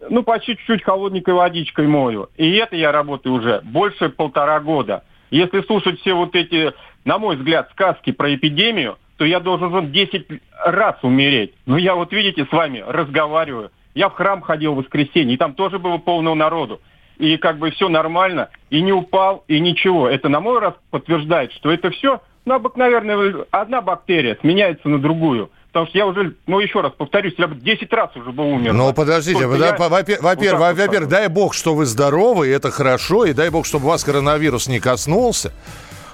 ну, 0.09 0.23
по 0.23 0.39
чуть-чуть 0.39 0.83
холодненькой 0.83 1.33
водичкой 1.33 1.87
мою. 1.87 2.29
И 2.37 2.55
это 2.55 2.75
я 2.75 2.91
работаю 2.91 3.35
уже 3.35 3.61
больше 3.63 4.09
полтора 4.09 4.59
года. 4.59 5.03
Если 5.29 5.61
слушать 5.61 5.99
все 6.01 6.13
вот 6.13 6.35
эти, 6.35 6.73
на 7.05 7.17
мой 7.17 7.37
взгляд, 7.37 7.69
сказки 7.71 8.11
про 8.11 8.33
эпидемию, 8.35 8.97
то 9.17 9.25
я 9.25 9.39
должен 9.39 9.91
10 9.91 10.27
раз 10.65 10.95
умереть. 11.03 11.53
Но 11.65 11.77
я 11.77 11.95
вот, 11.95 12.11
видите, 12.11 12.45
с 12.45 12.51
вами 12.51 12.83
разговариваю. 12.85 13.71
Я 13.93 14.09
в 14.09 14.13
храм 14.13 14.41
ходил 14.41 14.73
в 14.73 14.77
воскресенье, 14.77 15.35
и 15.35 15.37
там 15.37 15.53
тоже 15.53 15.79
было 15.79 15.97
полного 15.97 16.35
народу. 16.35 16.81
И 17.17 17.37
как 17.37 17.59
бы 17.59 17.69
все 17.71 17.87
нормально, 17.87 18.49
и 18.69 18.81
не 18.81 18.93
упал, 18.93 19.43
и 19.47 19.59
ничего. 19.59 20.09
Это, 20.09 20.27
на 20.27 20.39
мой 20.39 20.59
раз, 20.59 20.73
подтверждает, 20.89 21.51
что 21.53 21.71
это 21.71 21.91
все, 21.91 22.21
ну, 22.45 22.55
обыкновенная 22.55 23.45
одна 23.51 23.81
бактерия 23.81 24.37
сменяется 24.41 24.89
на 24.89 24.99
другую. 24.99 25.51
Потому 25.71 25.87
что 25.87 25.97
я 25.97 26.05
уже, 26.05 26.35
ну 26.47 26.59
еще 26.59 26.81
раз 26.81 26.91
повторюсь, 26.97 27.33
я 27.37 27.47
бы 27.47 27.55
10 27.55 27.93
раз 27.93 28.13
уже 28.17 28.31
бы 28.31 28.43
умер. 28.43 28.73
Ну 28.73 28.93
подождите, 28.93 29.47
да, 29.47 29.75
во-первых, 29.77 30.59
во 30.59 30.73
во 30.73 31.05
дай 31.05 31.29
бог, 31.29 31.53
что 31.53 31.73
вы 31.73 31.85
здоровы, 31.85 32.49
и 32.49 32.51
это 32.51 32.71
хорошо, 32.71 33.23
и 33.23 33.31
дай 33.31 33.49
бог, 33.49 33.65
чтобы 33.65 33.87
вас 33.87 34.03
коронавирус 34.03 34.67
не 34.67 34.81
коснулся. 34.81 35.53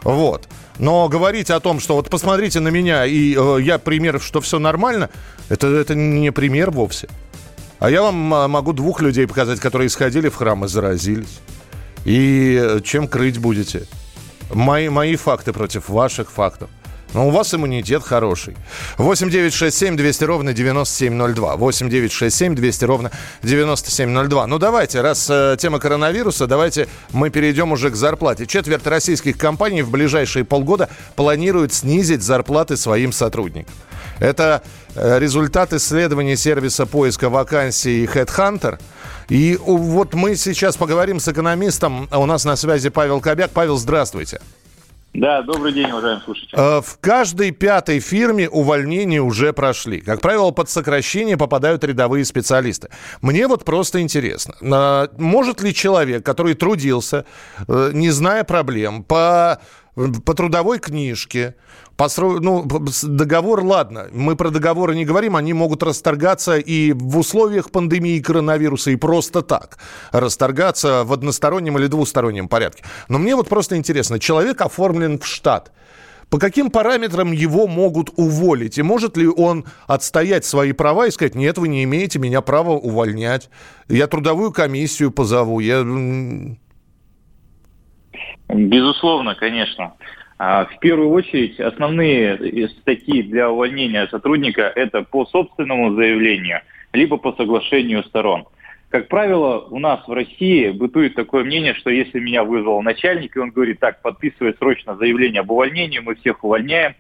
Вот. 0.04 0.48
Но 0.78 1.10
говорить 1.10 1.50
о 1.50 1.60
том, 1.60 1.80
что 1.80 1.96
вот 1.96 2.10
посмотрите 2.10 2.60
на 2.60 2.68
меня, 2.68 3.06
и 3.06 3.36
э, 3.36 3.58
я 3.62 3.80
пример, 3.80 4.22
что 4.22 4.42
все 4.42 4.60
нормально, 4.60 5.10
это, 5.50 5.66
это 5.68 5.96
не 5.96 6.32
пример 6.32 6.70
вовсе. 6.70 7.10
А 7.80 7.90
я 7.90 8.04
вам 8.04 8.34
а, 8.34 8.48
могу 8.48 8.74
двух 8.74 9.02
людей 9.02 9.28
показать, 9.28 9.60
которые 9.60 9.90
сходили 9.90 10.30
в 10.30 10.36
храм 10.36 10.66
и 10.66 10.68
заразились. 10.68 11.40
И 12.06 12.60
э, 12.62 12.80
чем 12.84 13.08
крыть 13.08 13.40
будете? 13.40 13.88
Мои, 14.54 14.90
мои 14.90 15.16
факты 15.16 15.52
против 15.52 15.90
ваших 15.90 16.32
фактов. 16.32 16.70
Но 17.14 17.28
у 17.28 17.32
вас 17.32 17.54
иммунитет 17.54 18.04
хороший. 18.04 18.56
8 18.98 19.30
9 19.30 19.54
6 19.54 19.78
7 19.78 19.98
200 19.98 20.24
ровно 20.26 20.54
9702. 20.54 21.56
8 21.56 21.90
9 21.90 22.12
6 22.12 22.36
7 22.36 22.56
200 22.56 22.86
ровно 22.86 23.12
9702. 23.44 24.48
Ну 24.48 24.60
давайте, 24.60 25.02
раз 25.02 25.28
э, 25.30 25.56
тема 25.60 25.80
коронавируса, 25.80 26.48
давайте 26.48 26.88
мы 27.12 27.30
перейдем 27.30 27.72
уже 27.72 27.90
к 27.90 27.96
зарплате. 27.96 28.46
Четверть 28.46 28.86
российских 28.86 29.38
компаний 29.38 29.82
в 29.82 29.90
ближайшие 29.90 30.44
полгода 30.46 30.90
планируют 31.16 31.74
снизить 31.74 32.22
зарплаты 32.22 32.78
своим 32.78 33.12
сотрудникам. 33.12 33.74
Это 34.20 34.64
э, 34.96 35.20
результат 35.20 35.74
исследования 35.74 36.36
сервиса 36.36 36.86
поиска 36.86 37.30
вакансий 37.30 38.06
Headhunter. 38.06 38.80
И 39.30 39.58
вот 39.62 40.14
мы 40.14 40.36
сейчас 40.36 40.78
поговорим 40.78 41.20
с 41.20 41.28
экономистом. 41.28 42.08
У 42.12 42.26
нас 42.26 42.46
на 42.46 42.56
связи 42.56 42.90
Павел 42.90 43.20
Кобяк. 43.20 43.52
Павел, 43.52 43.78
здравствуйте. 43.78 44.40
Да, 45.14 45.42
добрый 45.42 45.74
день, 45.74 45.90
уважаемые 45.90 46.24
слушатели. 46.24 46.54
Э, 46.54 46.82
в 46.82 47.00
каждой 47.00 47.52
пятой 47.52 48.00
фирме 48.00 48.48
увольнения 48.50 49.22
уже 49.22 49.52
прошли. 49.52 50.00
Как 50.00 50.22
правило, 50.22 50.52
под 50.52 50.70
сокращение 50.70 51.38
попадают 51.38 51.84
рядовые 51.84 52.24
специалисты. 52.24 52.90
Мне 53.22 53.48
вот 53.48 53.66
просто 53.66 54.02
интересно, 54.02 55.10
может 55.18 55.62
ли 55.62 55.74
человек, 55.74 56.26
который 56.26 56.54
трудился, 56.54 57.26
э, 57.68 57.92
не 57.94 58.12
зная 58.12 58.44
проблем, 58.44 59.04
по 59.04 59.60
по 60.26 60.34
трудовой 60.36 60.78
книжке, 60.78 61.56
постро... 61.96 62.40
ну, 62.40 62.68
договор, 63.04 63.64
ладно, 63.64 64.08
мы 64.12 64.36
про 64.36 64.52
договоры 64.52 64.96
не 64.96 65.06
говорим, 65.06 65.36
они 65.36 65.54
могут 65.54 65.82
расторгаться 65.82 66.58
и 66.58 66.94
в 66.94 67.18
условиях 67.18 67.72
пандемии 67.72 68.20
коронавируса, 68.20 68.92
и 68.92 68.96
просто 68.96 69.42
так 69.42 69.80
расторгаться 70.12 71.04
в 71.04 71.14
одностороннем 71.14 71.80
или 71.80 71.88
двустороннем 71.88 72.48
порядке. 72.48 72.84
Но 73.08 73.18
мне 73.18 73.36
вот 73.36 73.50
просто 73.50 73.76
интересно, 73.76 74.20
человек 74.20 74.62
оформлен 74.62 75.18
в 75.18 75.26
штат, 75.26 75.72
по 76.30 76.38
каким 76.38 76.70
параметрам 76.70 77.32
его 77.32 77.68
могут 77.68 78.12
уволить? 78.18 78.78
И 78.78 78.84
может 78.84 79.18
ли 79.18 79.28
он 79.28 79.66
отстоять 79.88 80.46
свои 80.46 80.74
права 80.74 81.08
и 81.08 81.12
сказать, 81.12 81.36
нет, 81.36 81.58
вы 81.58 81.70
не 81.70 81.84
имеете 81.86 82.20
меня 82.20 82.42
права 82.42 82.72
увольнять. 82.72 83.50
Я 83.88 84.08
трудовую 84.08 84.52
комиссию 84.52 85.12
позову. 85.12 85.60
Я... 85.62 85.84
Безусловно, 88.50 89.36
конечно. 89.36 89.94
А, 90.40 90.66
в 90.66 90.80
первую 90.80 91.10
очередь, 91.10 91.60
основные 91.60 92.70
статьи 92.80 93.24
для 93.24 93.50
увольнения 93.50 94.08
сотрудника– 94.08 94.72
это 94.76 95.04
по 95.04 95.26
собственному 95.26 95.96
заявлению, 95.96 96.62
либо 96.94 97.18
по 97.18 97.34
соглашению 97.34 98.04
сторон. 98.04 98.46
Как 98.90 99.10
правило, 99.10 99.68
у 99.70 99.80
нас 99.80 100.08
в 100.08 100.14
России 100.14 100.70
бытует 100.70 101.16
такое 101.16 101.44
мнение, 101.44 101.74
что 101.74 101.90
если 101.90 102.20
меня 102.20 102.44
вызвал 102.44 102.82
начальник, 102.82 103.36
и 103.36 103.40
он 103.40 103.50
говорит, 103.50 103.80
так, 103.80 104.02
подписывай 104.02 104.54
срочно 104.58 104.96
заявление 104.96 105.42
об 105.42 105.52
увольнении, 105.52 106.00
мы 106.00 106.16
всех 106.16 106.44
увольняем. 106.44 106.96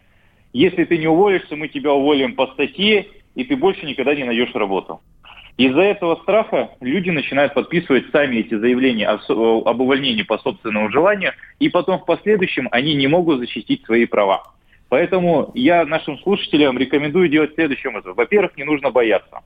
Если 0.51 0.83
ты 0.83 0.97
не 0.97 1.07
уволишься, 1.07 1.55
мы 1.55 1.69
тебя 1.69 1.93
уволим 1.93 2.35
по 2.35 2.47
статье, 2.47 3.07
и 3.35 3.43
ты 3.45 3.55
больше 3.55 3.85
никогда 3.85 4.15
не 4.15 4.25
найдешь 4.25 4.53
работу. 4.53 4.99
Из-за 5.57 5.81
этого 5.81 6.17
страха 6.17 6.69
люди 6.81 7.09
начинают 7.09 7.55
подписывать 7.55 8.05
сами 8.11 8.37
эти 8.37 8.55
заявления 8.55 9.07
об 9.07 9.81
увольнении 9.81 10.21
по 10.21 10.37
собственному 10.37 10.91
желанию, 10.91 11.33
и 11.59 11.67
потом 11.69 11.99
в 11.99 12.05
последующем 12.05 12.67
они 12.71 12.93
не 12.93 13.07
могут 13.07 13.39
защитить 13.39 13.83
свои 13.85 14.05
права. 14.05 14.43
Поэтому 14.89 15.51
я 15.55 15.83
нашим 15.85 16.19
слушателям 16.19 16.77
рекомендую 16.77 17.27
делать 17.27 17.55
следующее. 17.55 17.91
Во-первых, 17.91 18.55
не 18.55 18.65
нужно 18.65 18.91
бояться. 18.91 19.39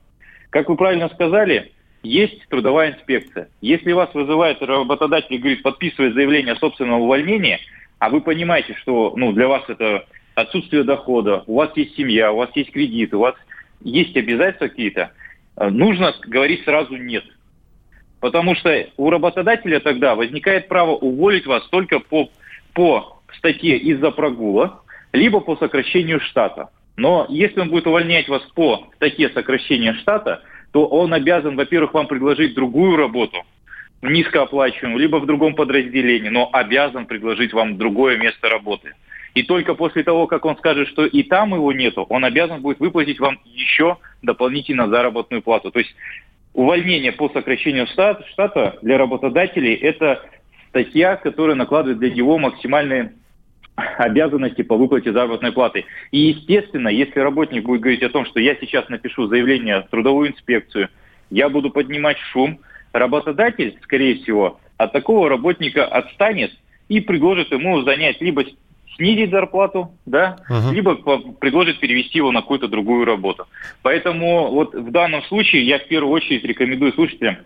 Как 0.50 0.68
вы 0.68 0.76
правильно 0.76 1.08
сказали, 1.08 1.72
есть 2.02 2.46
трудовая 2.48 2.92
инспекция. 2.92 3.48
Если 3.62 3.92
вас 3.92 4.12
вызывает 4.12 4.60
работодатель 4.60 5.34
и 5.34 5.38
говорит, 5.38 5.62
подписывает 5.62 6.12
заявление 6.12 6.52
о 6.52 6.56
собственном 6.58 7.00
увольнении, 7.00 7.58
а 7.98 8.10
вы 8.10 8.20
понимаете, 8.20 8.74
что 8.74 9.14
ну, 9.16 9.32
для 9.32 9.48
вас 9.48 9.62
это 9.68 10.04
отсутствие 10.34 10.84
дохода, 10.84 11.42
у 11.46 11.56
вас 11.56 11.70
есть 11.74 11.96
семья, 11.96 12.32
у 12.32 12.36
вас 12.36 12.50
есть 12.54 12.70
кредит, 12.70 13.14
у 13.14 13.20
вас 13.20 13.34
есть 13.80 14.14
обязательства 14.16 14.68
какие-то, 14.68 15.10
Э, 15.10 15.21
нужно 15.56 16.14
говорить 16.26 16.64
сразу 16.64 16.96
«нет». 16.96 17.24
Потому 18.20 18.54
что 18.54 18.86
у 18.96 19.10
работодателя 19.10 19.80
тогда 19.80 20.14
возникает 20.14 20.68
право 20.68 20.92
уволить 20.92 21.46
вас 21.46 21.66
только 21.68 21.98
по, 21.98 22.30
по 22.72 23.20
статье 23.36 23.76
из-за 23.76 24.12
прогула, 24.12 24.82
либо 25.12 25.40
по 25.40 25.56
сокращению 25.56 26.20
штата. 26.20 26.70
Но 26.96 27.26
если 27.28 27.60
он 27.60 27.70
будет 27.70 27.86
увольнять 27.86 28.28
вас 28.28 28.42
по 28.54 28.86
статье 28.94 29.28
сокращения 29.30 29.94
штата, 29.94 30.42
то 30.72 30.86
он 30.86 31.12
обязан, 31.12 31.56
во-первых, 31.56 31.94
вам 31.94 32.06
предложить 32.06 32.54
другую 32.54 32.96
работу, 32.96 33.38
низкооплачиваемую, 34.02 35.00
либо 35.00 35.16
в 35.16 35.26
другом 35.26 35.54
подразделении, 35.54 36.28
но 36.28 36.48
обязан 36.52 37.06
предложить 37.06 37.52
вам 37.52 37.76
другое 37.76 38.18
место 38.18 38.48
работы. 38.48 38.94
И 39.34 39.42
только 39.42 39.74
после 39.74 40.02
того, 40.02 40.26
как 40.26 40.44
он 40.44 40.56
скажет, 40.56 40.88
что 40.88 41.06
и 41.06 41.22
там 41.22 41.54
его 41.54 41.72
нету, 41.72 42.06
он 42.08 42.24
обязан 42.24 42.60
будет 42.60 42.80
выплатить 42.80 43.18
вам 43.18 43.40
еще 43.44 43.96
дополнительно 44.20 44.88
заработную 44.88 45.42
плату. 45.42 45.70
То 45.70 45.78
есть 45.78 45.94
увольнение 46.52 47.12
по 47.12 47.28
сокращению 47.30 47.86
штата, 47.86 48.78
для 48.82 48.98
работодателей– 48.98 49.74
это 49.74 50.22
статья, 50.68 51.16
которая 51.16 51.56
накладывает 51.56 51.98
для 51.98 52.10
него 52.10 52.38
максимальные 52.38 53.12
обязанности 53.74 54.62
по 54.62 54.76
выплате 54.76 55.12
заработной 55.12 55.52
платы. 55.52 55.86
И, 56.10 56.18
естественно, 56.18 56.88
если 56.88 57.20
работник 57.20 57.64
будет 57.64 57.80
говорить 57.80 58.02
о 58.02 58.10
том, 58.10 58.26
что 58.26 58.38
я 58.38 58.54
сейчас 58.56 58.88
напишу 58.90 59.28
заявление 59.28 59.80
в 59.80 59.88
трудовую 59.88 60.30
инспекцию, 60.30 60.88
я 61.30 61.48
буду 61.48 61.70
поднимать 61.70 62.18
шум, 62.18 62.60
работодатель, 62.92 63.78
скорее 63.82 64.16
всего, 64.16 64.60
от 64.76 64.92
такого 64.92 65.30
работника 65.30 65.86
отстанет 65.86 66.52
и 66.88 67.00
предложит 67.00 67.50
ему 67.52 67.80
занять 67.82 68.20
либо 68.20 68.44
снизить 69.02 69.30
зарплату, 69.30 69.92
да, 70.06 70.36
uh-huh. 70.48 70.72
либо 70.72 70.94
предложит 71.40 71.80
перевести 71.80 72.18
его 72.18 72.30
на 72.30 72.40
какую-то 72.40 72.68
другую 72.68 73.04
работу. 73.04 73.46
Поэтому 73.82 74.50
вот 74.52 74.74
в 74.74 74.90
данном 74.92 75.22
случае 75.24 75.66
я 75.66 75.78
в 75.78 75.88
первую 75.88 76.12
очередь 76.12 76.44
рекомендую 76.44 76.92
слушателям 76.92 77.38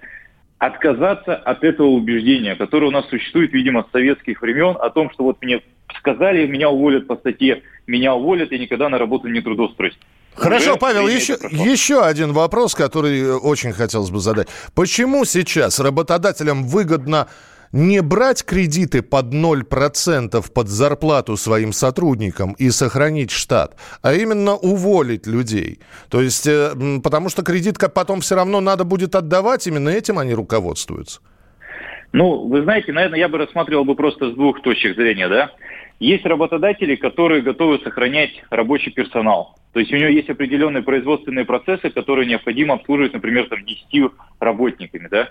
отказаться 0.58 1.34
от 1.34 1.64
этого 1.64 1.88
убеждения, 1.88 2.56
которое 2.56 2.86
у 2.86 2.90
нас 2.90 3.08
существует, 3.08 3.52
видимо, 3.52 3.86
с 3.88 3.92
советских 3.92 4.42
времен, 4.42 4.76
о 4.78 4.90
том, 4.90 5.10
что 5.10 5.24
вот 5.24 5.38
мне 5.42 5.60
сказали, 5.98 6.46
меня 6.46 6.68
уволят 6.68 7.06
по 7.06 7.16
статье, 7.16 7.62
меня 7.86 8.14
уволят, 8.14 8.52
и 8.52 8.58
никогда 8.58 8.88
на 8.88 8.98
работу 8.98 9.28
не 9.28 9.40
трудоустроюсь. 9.40 9.98
Хорошо, 10.34 10.72
Уже 10.72 10.80
Павел, 10.80 11.08
еще, 11.08 11.38
еще 11.50 12.02
один 12.02 12.32
вопрос, 12.32 12.74
который 12.74 13.34
очень 13.36 13.72
хотелось 13.72 14.10
бы 14.10 14.18
задать. 14.18 14.48
Почему 14.74 15.24
сейчас 15.24 15.80
работодателям 15.80 16.64
выгодно 16.64 17.28
не 17.76 18.00
брать 18.00 18.42
кредиты 18.42 19.02
под 19.02 19.26
0% 19.34 20.52
под 20.54 20.68
зарплату 20.68 21.36
своим 21.36 21.72
сотрудникам 21.72 22.54
и 22.58 22.70
сохранить 22.70 23.30
штат, 23.30 23.76
а 24.02 24.14
именно 24.14 24.54
уволить 24.54 25.26
людей. 25.26 25.80
То 26.10 26.22
есть, 26.22 26.46
э, 26.46 26.70
потому 27.04 27.28
что 27.28 27.42
кредит 27.42 27.76
потом 27.94 28.20
все 28.20 28.34
равно 28.34 28.60
надо 28.60 28.84
будет 28.84 29.14
отдавать, 29.14 29.66
именно 29.66 29.90
этим 29.90 30.18
они 30.18 30.32
руководствуются. 30.32 31.20
Ну, 32.12 32.48
вы 32.48 32.62
знаете, 32.62 32.92
наверное, 32.92 33.18
я 33.18 33.28
бы 33.28 33.36
рассматривал 33.36 33.84
бы 33.84 33.94
просто 33.94 34.30
с 34.30 34.34
двух 34.34 34.62
точек 34.62 34.96
зрения, 34.96 35.28
да. 35.28 35.52
Есть 36.00 36.24
работодатели, 36.24 36.96
которые 36.96 37.42
готовы 37.42 37.78
сохранять 37.80 38.42
рабочий 38.48 38.90
персонал. 38.90 39.58
То 39.74 39.80
есть 39.80 39.92
у 39.92 39.96
него 39.96 40.08
есть 40.08 40.30
определенные 40.30 40.82
производственные 40.82 41.44
процессы, 41.44 41.90
которые 41.90 42.26
необходимо 42.26 42.74
обслуживать, 42.74 43.12
например, 43.12 43.48
там, 43.48 43.64
10 43.66 44.12
работниками, 44.40 45.08
да. 45.10 45.28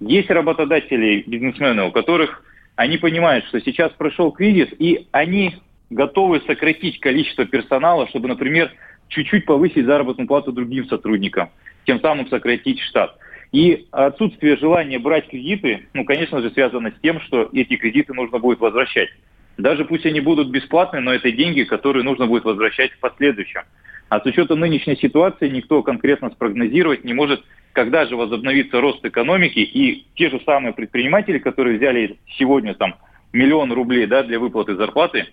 Есть 0.00 0.30
работодатели, 0.30 1.24
бизнесмены, 1.26 1.84
у 1.84 1.92
которых 1.92 2.42
они 2.76 2.98
понимают, 2.98 3.44
что 3.46 3.60
сейчас 3.60 3.92
прошел 3.92 4.32
кризис, 4.32 4.68
и 4.78 5.06
они 5.12 5.56
готовы 5.90 6.40
сократить 6.46 7.00
количество 7.00 7.44
персонала, 7.44 8.08
чтобы, 8.08 8.28
например, 8.28 8.72
чуть-чуть 9.08 9.44
повысить 9.44 9.84
заработную 9.84 10.26
плату 10.26 10.52
другим 10.52 10.86
сотрудникам, 10.86 11.50
тем 11.84 12.00
самым 12.00 12.28
сократить 12.28 12.80
штат. 12.80 13.16
И 13.52 13.86
отсутствие 13.90 14.56
желания 14.56 14.98
брать 14.98 15.28
кредиты, 15.28 15.86
ну, 15.92 16.04
конечно 16.04 16.40
же, 16.40 16.50
связано 16.50 16.90
с 16.90 17.00
тем, 17.02 17.20
что 17.20 17.50
эти 17.52 17.76
кредиты 17.76 18.14
нужно 18.14 18.38
будет 18.38 18.60
возвращать. 18.60 19.10
Даже 19.58 19.84
пусть 19.84 20.06
они 20.06 20.20
будут 20.20 20.48
бесплатные, 20.48 21.02
но 21.02 21.12
это 21.12 21.30
деньги, 21.30 21.64
которые 21.64 22.02
нужно 22.02 22.26
будет 22.26 22.44
возвращать 22.44 22.92
в 22.92 22.98
последующем. 23.00 23.62
А 24.08 24.20
с 24.20 24.26
учетом 24.26 24.60
нынешней 24.60 24.96
ситуации 24.96 25.48
никто 25.48 25.82
конкретно 25.82 26.30
спрогнозировать 26.30 27.04
не 27.04 27.14
может, 27.14 27.42
когда 27.72 28.06
же 28.06 28.16
возобновится 28.16 28.80
рост 28.80 29.04
экономики, 29.04 29.58
и 29.58 30.06
те 30.14 30.30
же 30.30 30.40
самые 30.44 30.74
предприниматели, 30.74 31.38
которые 31.38 31.78
взяли 31.78 32.18
сегодня 32.38 32.74
там 32.74 32.96
миллион 33.32 33.72
рублей 33.72 34.06
да, 34.06 34.22
для 34.22 34.38
выплаты 34.38 34.76
зарплаты, 34.76 35.26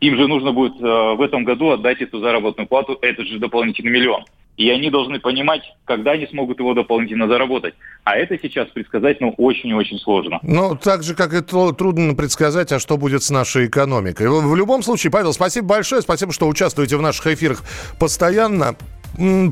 им 0.00 0.16
же 0.16 0.28
нужно 0.28 0.52
будет 0.52 0.74
э, 0.80 1.14
в 1.14 1.22
этом 1.22 1.44
году 1.44 1.70
отдать 1.70 2.02
эту 2.02 2.20
заработную 2.20 2.68
плату, 2.68 2.98
этот 3.00 3.26
же 3.26 3.38
дополнительный 3.38 3.92
миллион. 3.92 4.24
И 4.56 4.70
они 4.70 4.90
должны 4.90 5.20
понимать, 5.20 5.62
когда 5.84 6.12
они 6.12 6.26
смогут 6.26 6.58
его 6.58 6.72
дополнительно 6.74 7.28
заработать. 7.28 7.74
А 8.04 8.16
это 8.16 8.38
сейчас 8.40 8.68
предсказать, 8.68 9.20
ну, 9.20 9.34
очень 9.36 9.70
и 9.70 9.74
очень 9.74 9.98
сложно. 9.98 10.38
Ну, 10.42 10.76
так 10.76 11.02
же, 11.02 11.14
как 11.14 11.34
и 11.34 11.42
трудно 11.42 12.14
предсказать, 12.14 12.72
а 12.72 12.78
что 12.78 12.96
будет 12.96 13.22
с 13.22 13.30
нашей 13.30 13.66
экономикой. 13.66 14.28
В 14.28 14.56
любом 14.56 14.82
случае, 14.82 15.10
Павел, 15.10 15.32
спасибо 15.32 15.68
большое. 15.68 16.02
Спасибо, 16.02 16.32
что 16.32 16.48
участвуете 16.48 16.96
в 16.96 17.02
наших 17.02 17.26
эфирах 17.26 17.62
постоянно. 17.98 18.76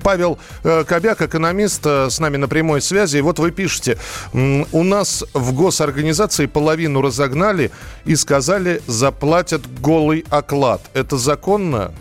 Павел 0.03 0.39
э, 0.63 0.85
Кобяк, 0.85 1.23
экономист, 1.23 1.87
э, 1.87 2.11
с 2.11 2.21
нами 2.21 2.37
на 2.37 2.49
прямой 2.49 2.81
связи. 2.81 3.19
И 3.19 3.21
вот 3.21 3.39
вы 3.39 3.51
пишете, 3.51 3.99
у 4.33 4.83
нас 4.83 5.25
в 5.33 5.55
госорганизации 5.55 6.47
половину 6.47 7.01
разогнали 7.01 7.71
и 8.05 8.15
сказали, 8.17 8.83
заплатят 8.87 9.63
голый 9.81 10.25
оклад. 10.31 10.83
Это 10.93 11.17
законно? 11.17 11.93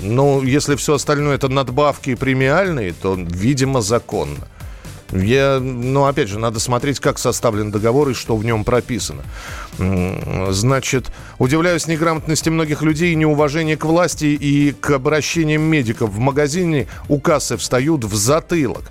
Ну, 0.00 0.42
если 0.42 0.76
все 0.76 0.94
остальное 0.94 1.36
это 1.36 1.48
надбавки 1.48 2.14
премиальные, 2.14 2.92
то, 2.92 3.14
видимо, 3.16 3.80
законно. 3.80 4.48
Я, 5.12 5.60
ну, 5.60 6.04
опять 6.04 6.28
же, 6.28 6.38
надо 6.38 6.58
смотреть, 6.58 6.98
как 6.98 7.18
составлен 7.18 7.70
договор 7.70 8.08
и 8.08 8.14
что 8.14 8.36
в 8.36 8.44
нем 8.44 8.64
прописано. 8.64 9.22
Значит, 9.78 11.12
удивляюсь 11.38 11.86
неграмотности 11.86 12.48
многих 12.48 12.82
людей 12.82 13.12
и 13.12 13.16
неуважению 13.16 13.78
к 13.78 13.84
власти 13.84 14.24
и 14.24 14.72
к 14.72 14.90
обращениям 14.90 15.62
медиков. 15.62 16.10
В 16.10 16.18
магазине 16.18 16.88
у 17.08 17.20
кассы 17.20 17.56
встают 17.56 18.04
в 18.04 18.14
затылок. 18.16 18.90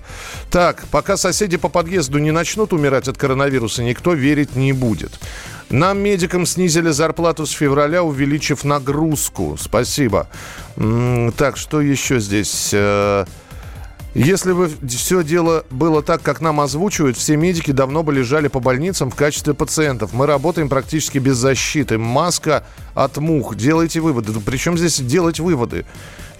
Так, 0.50 0.84
пока 0.90 1.16
соседи 1.16 1.56
по 1.58 1.68
подъезду 1.68 2.18
не 2.18 2.30
начнут 2.30 2.72
умирать 2.72 3.08
от 3.08 3.18
коронавируса, 3.18 3.82
никто 3.82 4.14
верить 4.14 4.56
не 4.56 4.72
будет. 4.72 5.20
Нам, 5.68 5.98
медикам, 5.98 6.46
снизили 6.46 6.90
зарплату 6.90 7.44
с 7.44 7.50
февраля, 7.50 8.04
увеличив 8.04 8.64
нагрузку. 8.64 9.56
Спасибо. 9.60 10.28
Так, 11.36 11.56
что 11.56 11.80
еще 11.80 12.20
здесь? 12.20 12.72
Если 14.16 14.54
бы 14.54 14.70
все 14.88 15.22
дело 15.22 15.66
было 15.68 16.02
так, 16.02 16.22
как 16.22 16.40
нам 16.40 16.60
озвучивают, 16.62 17.18
все 17.18 17.36
медики 17.36 17.70
давно 17.70 18.02
бы 18.02 18.14
лежали 18.14 18.48
по 18.48 18.60
больницам 18.60 19.10
в 19.10 19.14
качестве 19.14 19.52
пациентов. 19.52 20.14
Мы 20.14 20.24
работаем 20.24 20.70
практически 20.70 21.18
без 21.18 21.36
защиты. 21.36 21.98
Маска 21.98 22.64
от 22.94 23.18
мух. 23.18 23.56
Делайте 23.56 24.00
выводы. 24.00 24.32
Причем 24.40 24.78
здесь 24.78 25.00
делать 25.00 25.38
выводы? 25.38 25.84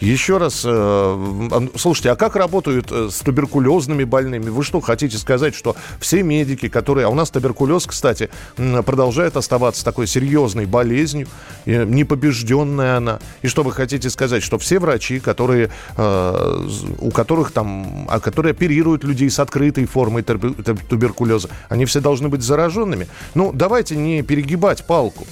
Еще 0.00 0.36
раз, 0.36 0.62
э, 0.64 1.68
слушайте, 1.76 2.10
а 2.10 2.16
как 2.16 2.36
работают 2.36 2.88
э, 2.90 3.08
с 3.10 3.20
туберкулезными 3.20 4.04
больными? 4.04 4.50
Вы 4.50 4.62
что, 4.62 4.80
хотите 4.80 5.16
сказать, 5.16 5.54
что 5.54 5.74
все 6.00 6.22
медики, 6.22 6.68
которые... 6.68 7.06
А 7.06 7.08
у 7.08 7.14
нас 7.14 7.30
туберкулез, 7.30 7.86
кстати, 7.86 8.28
продолжает 8.56 9.36
оставаться 9.36 9.84
такой 9.84 10.06
серьезной 10.06 10.66
болезнью, 10.66 11.28
непобежденная 11.64 12.98
она. 12.98 13.20
И 13.40 13.48
что 13.48 13.62
вы 13.62 13.72
хотите 13.72 14.10
сказать, 14.10 14.42
что 14.42 14.58
все 14.58 14.78
врачи, 14.78 15.18
которые, 15.18 15.70
э, 15.96 16.68
у 16.98 17.10
которых 17.10 17.52
там, 17.52 18.06
а 18.10 18.20
которые 18.20 18.50
оперируют 18.50 19.02
людей 19.02 19.30
с 19.30 19.38
открытой 19.38 19.86
формой 19.86 20.22
туберкулеза, 20.22 21.48
они 21.70 21.86
все 21.86 22.00
должны 22.00 22.28
быть 22.28 22.42
зараженными? 22.42 23.08
Ну, 23.34 23.50
давайте 23.54 23.96
не 23.96 24.22
перегибать 24.22 24.84
палку. 24.84 25.26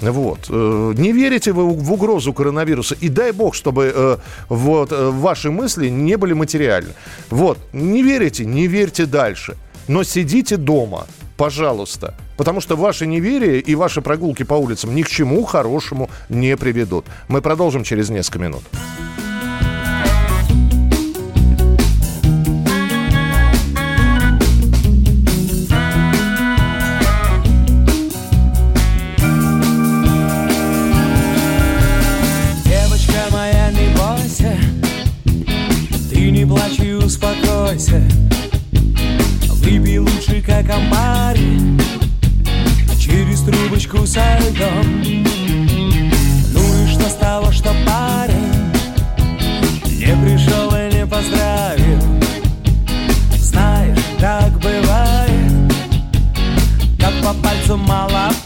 Вот. 0.00 0.46
Э, 0.50 0.92
не 0.96 1.12
верите 1.12 1.52
вы 1.52 1.68
в 1.70 1.92
угрозу 1.92 2.32
коронавируса. 2.32 2.96
И 3.00 3.08
дай 3.08 3.32
бог, 3.32 3.54
чтобы 3.54 3.92
э, 3.94 4.16
вот, 4.48 4.92
э, 4.92 5.10
ваши 5.10 5.50
мысли 5.50 5.88
не 5.88 6.16
были 6.16 6.34
материальны. 6.34 6.92
Вот. 7.30 7.58
Не 7.72 8.02
верите? 8.02 8.44
Не 8.44 8.66
верьте 8.66 9.06
дальше. 9.06 9.56
Но 9.88 10.04
сидите 10.04 10.56
дома, 10.56 11.06
пожалуйста. 11.36 12.14
Потому 12.36 12.60
что 12.60 12.76
ваше 12.76 13.06
неверие 13.06 13.60
и 13.60 13.74
ваши 13.74 14.02
прогулки 14.02 14.42
по 14.42 14.54
улицам 14.54 14.94
ни 14.94 15.02
к 15.02 15.08
чему 15.08 15.44
хорошему 15.44 16.10
не 16.28 16.56
приведут. 16.56 17.06
Мы 17.28 17.40
продолжим 17.40 17.82
через 17.82 18.10
несколько 18.10 18.38
минут. 18.38 18.62
Успокойся 37.76 38.02
Выпей 39.54 39.98
лучше, 39.98 40.42
как 40.42 40.68
амбари 40.70 41.78
Через 42.98 43.40
трубочку 43.40 44.06
со 44.06 44.38
льдом. 44.38 45.02
Ну 46.52 46.84
и 46.84 46.86
что 46.88 47.08
стало, 47.08 47.52
что 47.52 47.74
парень 47.86 48.72
Не 49.84 50.16
пришел 50.24 50.70
и 50.74 50.94
не 50.94 51.06
поздравил. 51.06 52.00
Знаешь, 53.38 53.98
так 54.18 54.52
бывает. 54.58 55.72
Как 56.98 57.12
по 57.22 57.32
пальцу 57.34 57.76
молотком 57.76 58.45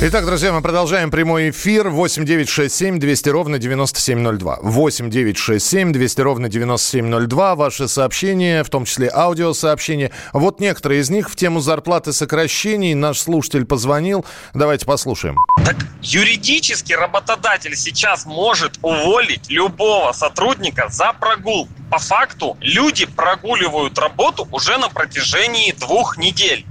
Итак, 0.00 0.24
друзья, 0.24 0.52
мы 0.52 0.62
продолжаем 0.62 1.10
прямой 1.10 1.50
эфир. 1.50 1.88
8 1.88 2.24
9 2.24 2.48
6 2.48 2.72
7 2.72 3.00
200 3.00 3.28
ровно 3.30 3.58
9702. 3.58 4.60
8 4.62 5.10
9 5.10 5.36
6 5.36 5.66
7 5.66 5.92
200 5.92 6.20
ровно 6.20 6.48
9702. 6.48 7.56
Ваши 7.56 7.88
сообщения, 7.88 8.62
в 8.62 8.70
том 8.70 8.84
числе 8.84 9.10
аудиосообщения. 9.12 10.12
Вот 10.32 10.60
некоторые 10.60 11.00
из 11.00 11.10
них 11.10 11.28
в 11.28 11.34
тему 11.34 11.58
зарплаты 11.58 12.12
сокращений. 12.12 12.94
Наш 12.94 13.18
слушатель 13.18 13.64
позвонил. 13.64 14.24
Давайте 14.54 14.86
послушаем. 14.86 15.36
Так 15.64 15.74
юридически 16.00 16.92
работодатель 16.92 17.74
сейчас 17.74 18.24
может 18.24 18.78
уволить 18.82 19.50
любого 19.50 20.12
сотрудника 20.12 20.86
за 20.90 21.12
прогул. 21.18 21.66
По 21.90 21.98
факту 21.98 22.56
люди 22.60 23.04
прогуливают 23.04 23.98
работу 23.98 24.46
уже 24.52 24.78
на 24.78 24.90
протяжении 24.90 25.72
двух 25.72 26.18
недель. 26.18 26.64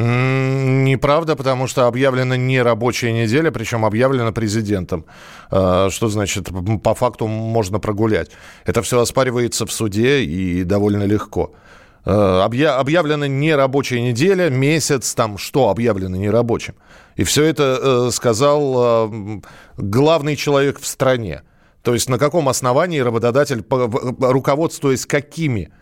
Неправда, 0.00 1.34
потому 1.34 1.66
что 1.66 1.88
объявлена 1.88 2.36
не 2.36 2.62
рабочая 2.62 3.12
неделя, 3.12 3.50
причем 3.50 3.84
объявлена 3.84 4.30
президентом. 4.30 5.04
А, 5.50 5.90
что 5.90 6.08
значит, 6.08 6.48
по 6.84 6.94
факту 6.94 7.26
можно 7.26 7.80
прогулять. 7.80 8.30
Это 8.64 8.82
все 8.82 9.00
оспаривается 9.00 9.66
в 9.66 9.72
суде 9.72 10.22
и 10.22 10.62
довольно 10.62 11.02
легко. 11.02 11.52
А, 12.04 12.44
объявлена 12.44 13.26
не 13.26 13.52
рабочая 13.56 14.00
неделя, 14.00 14.50
месяц, 14.50 15.14
там 15.14 15.36
что 15.36 15.68
объявлено 15.68 16.16
нерабочим. 16.16 16.74
И 17.16 17.24
все 17.24 17.42
это 17.46 17.80
э, 17.82 18.10
сказал 18.12 19.10
э, 19.10 19.40
главный 19.78 20.36
человек 20.36 20.78
в 20.78 20.86
стране. 20.86 21.42
То 21.82 21.92
есть 21.92 22.08
на 22.08 22.18
каком 22.18 22.48
основании 22.48 23.00
работодатель, 23.00 23.64
руководствуясь 23.68 25.06
какими, 25.06 25.72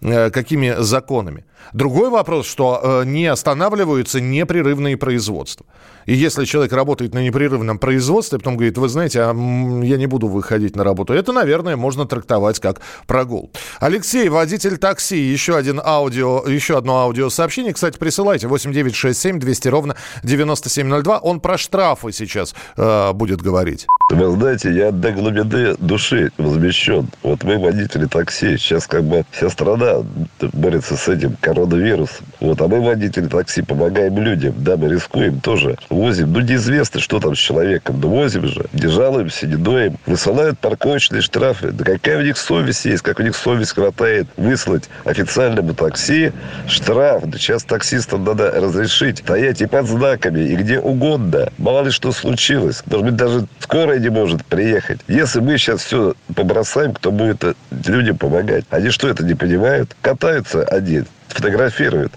э, 0.00 0.30
какими 0.30 0.76
законами. 0.78 1.44
Другой 1.72 2.10
вопрос, 2.10 2.46
что 2.46 2.80
э, 2.82 3.04
не 3.06 3.26
останавливаются 3.26 4.20
непрерывные 4.20 4.96
производства. 4.96 5.66
И 6.06 6.14
если 6.14 6.44
человек 6.44 6.72
работает 6.72 7.14
на 7.14 7.22
непрерывном 7.22 7.78
производстве, 7.78 8.38
потом 8.38 8.56
говорит, 8.56 8.76
вы 8.78 8.88
знаете, 8.88 9.22
а 9.22 9.28
я 9.28 9.96
не 9.96 10.06
буду 10.06 10.28
выходить 10.28 10.76
на 10.76 10.84
работу, 10.84 11.14
это, 11.14 11.32
наверное, 11.32 11.76
можно 11.76 12.06
трактовать 12.06 12.60
как 12.60 12.80
прогул. 13.06 13.50
Алексей, 13.80 14.28
водитель 14.28 14.76
такси, 14.76 15.18
еще, 15.18 15.56
один 15.56 15.80
аудио, 15.82 16.44
еще 16.46 16.76
одно 16.76 17.00
аудиосообщение. 17.00 17.72
Кстати, 17.72 17.98
присылайте 17.98 18.48
8967 18.48 19.38
200 19.38 19.68
ровно 19.68 19.96
9702. 20.22 21.18
Он 21.18 21.40
про 21.40 21.58
штрафы 21.58 22.12
сейчас 22.12 22.54
э, 22.76 23.12
будет 23.12 23.40
говорить. 23.40 23.86
Вы 24.10 24.30
знаете, 24.32 24.72
я 24.72 24.90
до 24.90 25.12
глубины 25.12 25.74
души 25.78 26.30
возмещен. 26.38 27.08
Вот 27.22 27.42
мы 27.44 27.58
водители 27.58 28.06
такси. 28.06 28.56
Сейчас 28.58 28.86
как 28.86 29.04
бы 29.04 29.24
вся 29.30 29.48
страна 29.48 30.04
борется 30.52 30.96
с 30.96 31.08
этим 31.08 31.36
коронавирусом. 31.54 32.26
Вот, 32.40 32.60
а 32.60 32.68
мы 32.68 32.80
водители 32.80 33.26
такси 33.26 33.62
помогаем 33.62 34.18
людям. 34.18 34.54
Да, 34.58 34.76
мы 34.76 34.88
рискуем 34.88 35.40
тоже 35.40 35.76
возим. 35.88 36.32
Ну, 36.32 36.40
неизвестно, 36.40 37.00
что 37.00 37.20
там 37.20 37.34
с 37.34 37.38
человеком. 37.38 38.00
Но 38.00 38.08
возим 38.08 38.46
же. 38.46 38.66
Не 38.72 38.88
жалуемся, 38.88 39.46
не 39.46 39.56
доим. 39.56 39.98
Высылают 40.06 40.58
парковочные 40.58 41.22
штрафы. 41.22 41.72
Да 41.72 41.84
какая 41.84 42.18
у 42.18 42.22
них 42.22 42.36
совесть 42.36 42.84
есть, 42.84 43.02
как 43.02 43.20
у 43.20 43.22
них 43.22 43.36
совесть 43.36 43.72
хватает 43.72 44.26
выслать 44.36 44.88
официальному 45.04 45.74
такси 45.74 46.32
штраф. 46.66 47.24
Да 47.24 47.38
сейчас 47.38 47.64
таксистам 47.64 48.24
надо 48.24 48.50
разрешить 48.50 49.18
стоять 49.18 49.60
и 49.62 49.66
под 49.66 49.86
знаками, 49.86 50.40
и 50.40 50.56
где 50.56 50.78
угодно. 50.78 51.48
Мало 51.58 51.84
ли 51.84 51.90
что 51.90 52.12
случилось. 52.12 52.82
Может 52.86 53.06
быть, 53.06 53.16
даже 53.16 53.46
скорая 53.60 53.98
не 53.98 54.10
может 54.10 54.44
приехать. 54.44 55.00
Если 55.08 55.40
мы 55.40 55.56
сейчас 55.58 55.82
все 55.84 56.14
побросаем, 56.34 56.92
кто 56.92 57.10
будет 57.10 57.56
людям 57.86 58.18
помогать? 58.18 58.64
Они 58.70 58.90
что, 58.90 59.08
это 59.08 59.24
не 59.24 59.34
понимают? 59.34 59.96
Катаются 60.02 60.62
один, 60.62 61.06
фотографируют. 61.34 62.12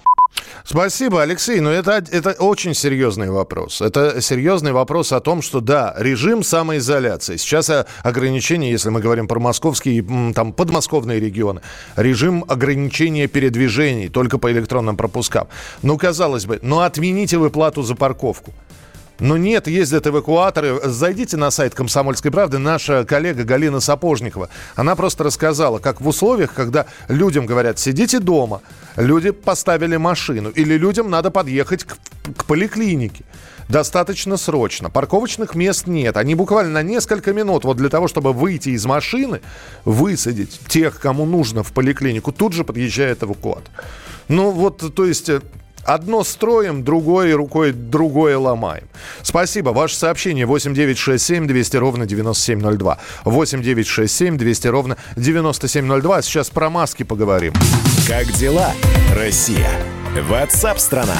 Спасибо, 0.64 1.22
Алексей. 1.22 1.60
Но 1.60 1.70
это, 1.70 2.04
это 2.10 2.32
очень 2.32 2.74
серьезный 2.74 3.30
вопрос. 3.30 3.80
Это 3.80 4.20
серьезный 4.20 4.72
вопрос 4.72 5.12
о 5.12 5.20
том, 5.20 5.40
что 5.42 5.60
да, 5.60 5.94
режим 5.96 6.42
самоизоляции. 6.42 7.36
Сейчас 7.36 7.70
ограничения, 8.02 8.70
если 8.70 8.90
мы 8.90 9.00
говорим 9.00 9.28
про 9.28 9.40
московские, 9.40 10.04
там, 10.34 10.52
подмосковные 10.52 11.20
регионы, 11.20 11.62
режим 11.96 12.44
ограничения 12.48 13.26
передвижений 13.28 14.08
только 14.08 14.38
по 14.38 14.52
электронным 14.52 14.96
пропускам. 14.96 15.48
Ну, 15.82 15.96
казалось 15.96 16.44
бы, 16.44 16.58
ну 16.62 16.80
отмените 16.80 17.38
выплату 17.38 17.82
за 17.82 17.94
парковку. 17.94 18.52
Но 19.20 19.36
нет, 19.36 19.66
ездят 19.66 20.06
эвакуаторы. 20.06 20.80
Зайдите 20.84 21.36
на 21.36 21.50
сайт 21.50 21.74
«Комсомольской 21.74 22.30
правды». 22.30 22.58
Наша 22.58 23.04
коллега 23.04 23.44
Галина 23.44 23.80
Сапожникова, 23.80 24.48
она 24.76 24.94
просто 24.94 25.24
рассказала, 25.24 25.78
как 25.78 26.00
в 26.00 26.06
условиях, 26.06 26.54
когда 26.54 26.86
людям 27.08 27.46
говорят, 27.46 27.78
сидите 27.78 28.20
дома, 28.20 28.62
люди 28.96 29.30
поставили 29.30 29.96
машину, 29.96 30.50
или 30.50 30.74
людям 30.74 31.10
надо 31.10 31.30
подъехать 31.30 31.84
к, 31.84 31.96
к 32.36 32.44
поликлинике 32.44 33.24
достаточно 33.68 34.36
срочно. 34.36 34.90
Парковочных 34.90 35.54
мест 35.54 35.86
нет. 35.86 36.16
Они 36.16 36.34
буквально 36.34 36.72
на 36.72 36.82
несколько 36.82 37.32
минут 37.32 37.64
вот 37.64 37.76
для 37.76 37.88
того, 37.88 38.08
чтобы 38.08 38.32
выйти 38.32 38.70
из 38.70 38.86
машины, 38.86 39.40
высадить 39.84 40.58
тех, 40.68 40.98
кому 40.98 41.26
нужно 41.26 41.62
в 41.62 41.72
поликлинику, 41.72 42.32
тут 42.32 42.52
же 42.54 42.64
подъезжает 42.64 43.22
эвакуатор. 43.22 43.70
Ну 44.28 44.50
вот, 44.50 44.94
то 44.94 45.04
есть 45.04 45.28
э, 45.28 45.40
Одно 45.88 46.22
строим, 46.22 46.84
другой 46.84 47.32
рукой 47.32 47.72
другое 47.72 48.36
ломаем. 48.36 48.84
Спасибо. 49.22 49.70
Ваше 49.70 49.96
сообщение 49.96 50.44
8967 50.44 51.46
200 51.46 51.76
ровно 51.78 52.04
9702. 52.04 52.98
8967 53.24 54.36
200 54.36 54.66
ровно 54.66 54.98
9702. 55.16 56.20
Сейчас 56.20 56.50
про 56.50 56.68
маски 56.68 57.04
поговорим. 57.04 57.54
Как 58.06 58.26
дела, 58.34 58.72
Россия? 59.16 59.70
Ватсап-страна! 60.28 61.16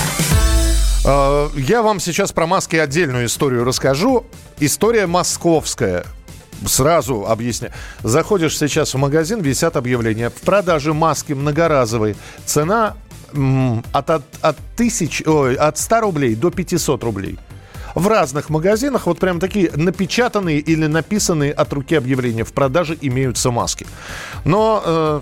А, 1.06 1.50
я 1.56 1.80
вам 1.80 1.98
сейчас 1.98 2.32
про 2.32 2.46
маски 2.46 2.76
отдельную 2.76 3.24
историю 3.24 3.64
расскажу. 3.64 4.26
История 4.60 5.06
московская 5.06 6.04
сразу 6.66 7.24
объясняю. 7.26 7.72
Заходишь 8.02 8.58
сейчас 8.58 8.92
в 8.92 8.98
магазин, 8.98 9.40
висят 9.40 9.76
объявления. 9.76 10.28
В 10.28 10.42
продаже 10.42 10.92
маски 10.92 11.32
многоразовые. 11.32 12.16
Цена 12.44 12.96
от, 13.92 14.10
от, 14.10 14.22
от, 14.42 14.56
тысяч, 14.76 15.22
ой, 15.26 15.54
от 15.54 15.78
100 15.78 16.00
рублей 16.00 16.34
до 16.34 16.50
500 16.50 17.02
рублей 17.04 17.38
в 17.98 18.06
разных 18.06 18.48
магазинах 18.48 19.06
вот 19.06 19.18
прям 19.18 19.40
такие 19.40 19.70
напечатанные 19.74 20.58
или 20.60 20.86
написанные 20.86 21.52
от 21.52 21.72
руки 21.72 21.94
объявления 21.94 22.44
в 22.44 22.52
продаже 22.52 22.96
имеются 23.00 23.50
маски. 23.50 23.86
Но 24.44 24.82
э, 24.84 25.20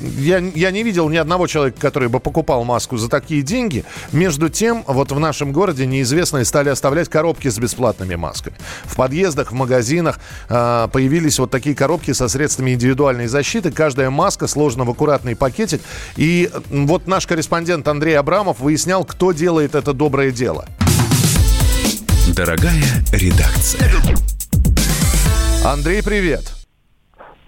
я, 0.00 0.38
я 0.38 0.70
не 0.70 0.82
видел 0.82 1.08
ни 1.08 1.16
одного 1.16 1.46
человека, 1.46 1.78
который 1.80 2.08
бы 2.08 2.20
покупал 2.20 2.64
маску 2.64 2.96
за 2.96 3.08
такие 3.08 3.42
деньги. 3.42 3.84
Между 4.12 4.48
тем, 4.48 4.82
вот 4.86 5.12
в 5.12 5.18
нашем 5.18 5.52
городе 5.52 5.86
неизвестные 5.86 6.44
стали 6.44 6.70
оставлять 6.70 7.08
коробки 7.08 7.48
с 7.48 7.58
бесплатными 7.58 8.14
масками. 8.14 8.56
В 8.84 8.96
подъездах, 8.96 9.52
в 9.52 9.54
магазинах 9.54 10.18
э, 10.48 10.88
появились 10.92 11.38
вот 11.38 11.50
такие 11.50 11.74
коробки 11.74 12.12
со 12.12 12.28
средствами 12.28 12.72
индивидуальной 12.72 13.26
защиты. 13.26 13.70
Каждая 13.70 14.10
маска 14.10 14.46
сложена 14.46 14.84
в 14.84 14.90
аккуратный 14.90 15.36
пакетик. 15.36 15.82
И 16.16 16.50
вот 16.70 17.06
наш 17.06 17.26
корреспондент 17.26 17.86
Андрей 17.88 18.18
Абрамов 18.18 18.60
выяснял, 18.60 19.04
кто 19.04 19.32
делает 19.32 19.74
это 19.74 19.92
доброе 19.92 20.30
дело. 20.30 20.66
Дорогая 22.28 23.04
редакция. 23.12 23.90
Андрей, 25.64 26.02
привет. 26.02 26.59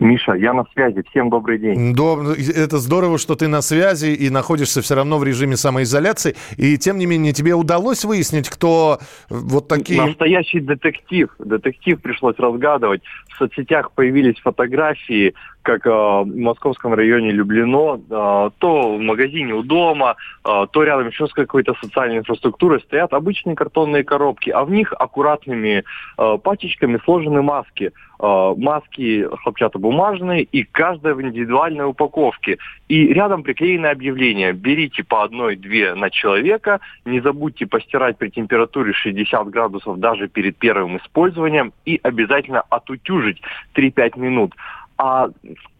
Миша, 0.03 0.33
я 0.33 0.53
на 0.53 0.65
связи. 0.73 1.03
Всем 1.11 1.31
добрый 1.31 1.59
день. 1.59 1.93
Это 1.93 2.79
здорово, 2.79 3.19
что 3.19 3.37
ты 3.37 3.47
на 3.49 3.62
связи 3.62 4.12
и 4.12 4.31
находишься 4.31 4.83
все 4.83 4.97
равно 4.97 5.19
в 5.19 5.25
режиме 5.25 5.57
самоизоляции. 5.57 6.35
И 6.57 6.77
тем 6.77 6.99
не 6.99 7.07
менее, 7.07 7.33
тебе 7.33 7.55
удалось 7.55 8.05
выяснить, 8.05 8.51
кто 8.51 8.99
вот 9.31 9.69
такие... 9.69 10.03
Настоящий 10.03 10.61
детектив. 10.61 11.29
Детектив 11.38 12.01
пришлось 12.01 12.37
разгадывать. 12.38 13.03
В 13.29 13.38
соцсетях 13.38 13.93
появились 13.93 14.38
фотографии 14.41 15.35
как 15.62 15.87
э, 15.87 15.91
в 15.91 16.27
московском 16.27 16.93
районе 16.95 17.31
Люблино, 17.31 17.95
э, 17.97 18.51
то 18.59 18.97
в 18.97 19.01
магазине 19.01 19.55
у 19.55 19.62
дома, 19.62 20.17
э, 20.45 20.67
то 20.71 20.83
рядом 20.83 21.09
еще 21.09 21.27
с 21.27 21.33
какой-то 21.33 21.75
социальной 21.81 22.19
инфраструктурой 22.19 22.81
стоят 22.81 23.12
обычные 23.12 23.55
картонные 23.55 24.05
коробки, 24.05 24.51
а 24.51 24.65
в 24.65 24.71
них 24.71 24.93
аккуратными 24.93 25.85
э, 26.19 26.38
пачечками 26.43 26.99
сложены 27.05 27.43
маски. 27.43 27.93
Э, 28.25 28.55
маски 28.57 29.27
хлопчатобумажные 29.43 30.45
и 30.45 30.63
каждая 30.63 31.15
в 31.15 31.21
индивидуальной 31.21 31.87
упаковке. 31.87 32.59
И 32.87 33.09
рядом 33.09 33.43
приклеено 33.43 33.91
объявление. 33.91 34.53
Берите 34.53 35.03
по 35.03 35.25
одной-две 35.25 35.95
на 35.95 36.09
человека, 36.09 36.79
не 37.05 37.21
забудьте 37.21 37.67
постирать 37.67 38.19
при 38.19 38.29
температуре 38.29 38.93
60 38.93 39.49
градусов 39.51 39.99
даже 39.99 40.29
перед 40.29 40.57
первым 40.57 40.99
использованием 40.99 41.73
и 41.85 41.99
обязательно 42.01 42.61
отутюжить 42.71 43.43
3-5 43.75 44.21
минут. 44.21 44.55
А 44.99 45.27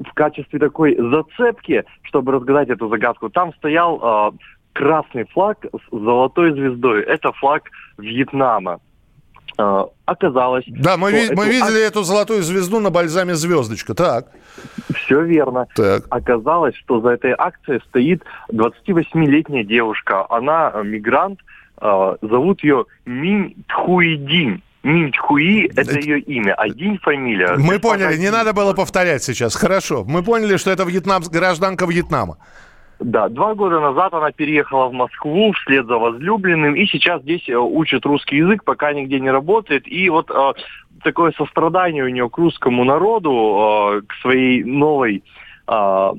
в 0.01 0.13
качестве 0.13 0.59
такой 0.59 0.97
зацепки, 0.97 1.85
чтобы 2.03 2.33
разгадать 2.33 2.71
эту 2.71 2.89
загадку, 2.89 3.31
там 3.31 3.55
стоял 3.55 4.01
э, 4.03 4.37
красный 4.73 5.27
флаг 5.27 5.65
с 5.73 5.97
золотой 5.97 6.51
звездой. 6.51 7.03
Это 7.05 7.31
флаг 7.31 7.71
Вьетнама. 7.99 8.81
Э, 9.59 9.85
оказалось... 10.07 10.65
Да, 10.69 10.97
мы, 10.97 11.13
ви- 11.13 11.35
мы 11.35 11.47
видели 11.47 11.81
эту 11.87 12.03
золотую 12.03 12.43
звезду 12.43 12.81
на 12.81 12.91
бальзаме 12.91 13.35
«Звездочка», 13.35 13.95
так. 13.95 14.27
Все 14.95 15.23
верно. 15.23 15.67
Так. 15.75 16.05
Оказалось, 16.11 16.75
что 16.77 17.01
за 17.01 17.11
этой 17.11 17.35
акцией 17.37 17.81
стоит 17.89 18.23
28-летняя 18.53 19.65
девушка. 19.65 20.27
Она 20.31 20.73
мигрант, 20.83 21.41
э, 21.81 22.17
зовут 22.23 22.63
ее 22.65 22.87
Минь 23.07 23.55
Тхуидин. 23.69 24.63
Минчхуи– 24.85 25.71
это 25.77 25.97
ее 26.01 26.19
имя, 26.19 26.55
а 26.55 26.69
Динь– 26.69 26.99
фамилия. 27.03 27.55
Мы 27.57 27.79
поняли, 27.79 28.17
не 28.17 28.31
надо 28.33 28.53
было 28.53 28.73
повторять 28.73 29.23
сейчас. 29.23 29.55
Хорошо. 29.55 30.05
Мы 30.05 30.25
поняли, 30.25 30.57
что 30.57 30.73
это 30.73 30.83
вьетнам, 30.83 31.23
гражданка 31.23 31.87
Вьетнама. 31.87 32.39
Да, 33.05 33.29
два 33.29 33.55
года 33.55 33.81
назад 33.81 34.15
она 34.15 34.31
переехала 34.31 34.87
в 34.89 34.93
Москву 34.93 35.53
вслед 35.53 35.87
за 35.87 35.99
возлюбленным, 35.99 36.75
и 36.75 36.87
сейчас 36.87 37.23
здесь 37.23 37.49
э, 37.49 37.57
учит 37.57 38.07
русский 38.07 38.37
язык, 38.37 38.65
пока 38.65 38.93
нигде 38.93 39.19
не 39.19 39.31
работает. 39.31 39.87
И 39.89 40.09
вот 40.09 40.31
э, 40.31 40.53
такое 41.03 41.33
сострадание 41.33 42.05
у 42.05 42.09
нее 42.09 42.31
к 42.31 42.39
русскому 42.39 42.85
народу, 42.85 43.31
э, 43.31 44.03
к 44.07 44.15
своей 44.21 44.63
новой 44.63 45.25
э, 45.67 46.11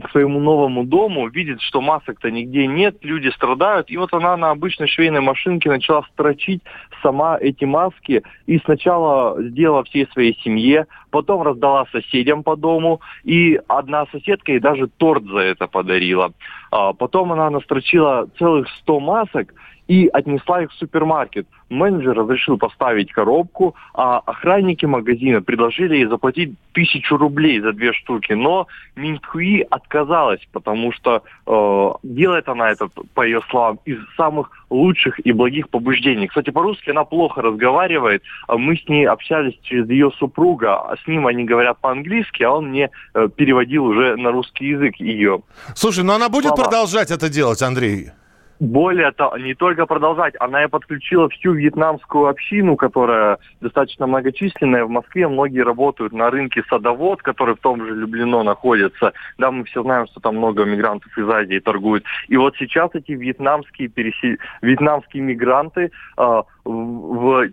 к 0.00 0.10
своему 0.10 0.40
новому 0.40 0.84
дому, 0.84 1.28
видит, 1.28 1.60
что 1.60 1.80
масок-то 1.80 2.30
нигде 2.30 2.66
нет, 2.66 2.96
люди 3.02 3.28
страдают, 3.28 3.90
и 3.90 3.96
вот 3.96 4.12
она 4.14 4.36
на 4.36 4.50
обычной 4.50 4.88
швейной 4.88 5.20
машинке 5.20 5.68
начала 5.68 6.02
строчить 6.12 6.62
сама 7.02 7.36
эти 7.38 7.64
маски, 7.64 8.22
и 8.46 8.58
сначала 8.60 9.40
сделала 9.42 9.84
всей 9.84 10.06
своей 10.12 10.38
семье, 10.42 10.86
потом 11.10 11.42
раздала 11.42 11.86
соседям 11.92 12.42
по 12.42 12.56
дому, 12.56 13.00
и 13.22 13.60
одна 13.68 14.06
соседка 14.12 14.52
ей 14.52 14.60
даже 14.60 14.86
торт 14.86 15.24
за 15.24 15.38
это 15.38 15.66
подарила. 15.66 16.32
А, 16.70 16.94
потом 16.94 17.32
она 17.32 17.50
настрочила 17.50 18.28
целых 18.38 18.68
100 18.80 19.00
масок, 19.00 19.54
и 19.88 20.08
отнесла 20.12 20.62
их 20.62 20.70
в 20.70 20.74
супермаркет. 20.74 21.46
Менеджер 21.68 22.14
разрешил 22.14 22.58
поставить 22.58 23.12
коробку, 23.12 23.74
а 23.94 24.18
охранники 24.18 24.86
магазина 24.86 25.42
предложили 25.42 25.96
ей 25.96 26.06
заплатить 26.06 26.54
тысячу 26.72 27.16
рублей 27.16 27.60
за 27.60 27.72
две 27.72 27.92
штуки. 27.92 28.32
Но 28.32 28.66
Минкуи 28.94 29.66
отказалась, 29.70 30.40
потому 30.52 30.92
что 30.92 31.22
э, 31.46 31.90
делает 32.02 32.48
она 32.48 32.70
это, 32.70 32.88
по 33.14 33.22
ее 33.22 33.40
словам, 33.50 33.78
из 33.84 33.98
самых 34.16 34.50
лучших 34.70 35.18
и 35.26 35.32
благих 35.32 35.68
побуждений. 35.68 36.28
Кстати, 36.28 36.50
по-русски 36.50 36.90
она 36.90 37.04
плохо 37.04 37.42
разговаривает. 37.42 38.22
А 38.46 38.56
мы 38.56 38.76
с 38.76 38.88
ней 38.88 39.06
общались 39.06 39.58
через 39.62 39.88
ее 39.88 40.10
супруга, 40.18 40.76
а 40.76 40.96
с 40.96 41.06
ним 41.06 41.26
они 41.26 41.44
говорят 41.44 41.78
по-английски, 41.80 42.42
а 42.42 42.52
он 42.52 42.68
мне 42.68 42.90
э, 43.14 43.28
переводил 43.34 43.84
уже 43.86 44.16
на 44.16 44.30
русский 44.30 44.66
язык 44.66 44.96
ее. 44.96 45.42
Слушай, 45.74 46.04
но 46.04 46.14
она 46.14 46.28
будет 46.28 46.54
продолжать 46.54 47.10
это 47.10 47.28
делать, 47.28 47.62
Андрей? 47.62 48.10
Более 48.62 49.10
того, 49.10 49.36
не 49.38 49.54
только 49.54 49.86
продолжать, 49.86 50.34
она 50.38 50.62
и 50.62 50.68
подключила 50.68 51.28
всю 51.28 51.52
вьетнамскую 51.52 52.28
общину, 52.28 52.76
которая 52.76 53.38
достаточно 53.60 54.06
многочисленная. 54.06 54.84
В 54.84 54.88
Москве 54.88 55.26
многие 55.26 55.64
работают 55.64 56.12
на 56.12 56.30
рынке 56.30 56.62
садовод, 56.70 57.22
который 57.22 57.56
в 57.56 57.58
том 57.58 57.84
же 57.84 57.92
Люблино 57.92 58.44
находится. 58.44 59.14
Да, 59.36 59.50
мы 59.50 59.64
все 59.64 59.82
знаем, 59.82 60.06
что 60.06 60.20
там 60.20 60.36
много 60.36 60.64
мигрантов 60.64 61.10
из 61.18 61.28
Азии 61.28 61.58
торгуют. 61.58 62.04
И 62.28 62.36
вот 62.36 62.54
сейчас 62.56 62.90
эти 62.94 63.10
вьетнамские, 63.10 63.88
пересел... 63.88 64.36
вьетнамские 64.60 65.24
мигранты 65.24 65.90
э, 66.16 66.42
в 66.64 67.48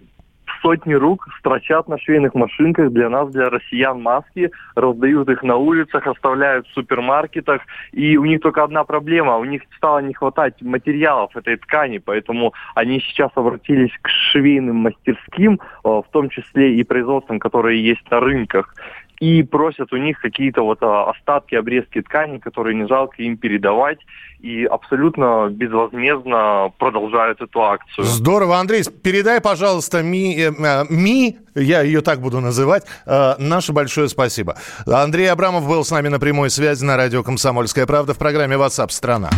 сотни 0.61 0.93
рук 0.93 1.27
строчат 1.39 1.87
на 1.87 1.97
швейных 1.97 2.33
машинках 2.35 2.91
для 2.91 3.09
нас, 3.09 3.29
для 3.31 3.49
россиян 3.49 4.01
маски, 4.01 4.51
раздают 4.75 5.29
их 5.29 5.43
на 5.43 5.55
улицах, 5.55 6.07
оставляют 6.07 6.67
в 6.67 6.73
супермаркетах. 6.73 7.61
И 7.91 8.17
у 8.17 8.25
них 8.25 8.41
только 8.41 8.63
одна 8.63 8.83
проблема, 8.83 9.37
у 9.37 9.45
них 9.45 9.63
стало 9.77 9.99
не 9.99 10.13
хватать 10.13 10.61
материалов 10.61 11.35
этой 11.35 11.57
ткани, 11.57 11.97
поэтому 11.97 12.53
они 12.75 12.99
сейчас 12.99 13.31
обратились 13.35 13.91
к 14.01 14.09
швейным 14.09 14.77
мастерским, 14.77 15.59
э, 15.83 15.87
в 15.87 16.05
том 16.11 16.29
числе 16.29 16.75
и 16.75 16.83
производствам, 16.83 17.39
которые 17.39 17.83
есть 17.83 18.09
на 18.11 18.19
рынках 18.19 18.73
и 19.19 19.43
просят 19.43 19.91
у 19.91 19.97
них 19.97 20.19
какие-то 20.19 20.61
вот 20.61 20.79
а, 20.81 21.11
остатки, 21.11 21.55
обрезки 21.55 22.01
ткани, 22.01 22.37
которые 22.37 22.75
не 22.75 22.87
жалко 22.87 23.21
им 23.21 23.37
передавать, 23.37 23.99
и 24.39 24.63
абсолютно 24.63 25.49
безвозмездно 25.51 26.71
продолжают 26.77 27.41
эту 27.41 27.61
акцию. 27.61 28.05
Здорово, 28.05 28.57
Андрей, 28.57 28.83
передай, 29.03 29.41
пожалуйста, 29.41 30.01
Ми, 30.01 30.35
э, 30.37 30.51
э, 30.57 30.85
Ми 30.89 31.37
я 31.55 31.81
ее 31.81 32.01
так 32.01 32.21
буду 32.21 32.39
называть, 32.39 32.85
э, 33.05 33.35
наше 33.37 33.73
большое 33.73 34.07
спасибо. 34.07 34.55
Андрей 34.87 35.29
Абрамов 35.29 35.67
был 35.67 35.83
с 35.83 35.91
нами 35.91 36.07
на 36.07 36.19
прямой 36.19 36.49
связи 36.49 36.85
на 36.85 36.95
радио 36.95 37.21
«Комсомольская 37.21 37.85
правда» 37.85 38.13
в 38.13 38.17
программе 38.17 38.55
WhatsApp 38.55 38.91
страна 38.91 39.29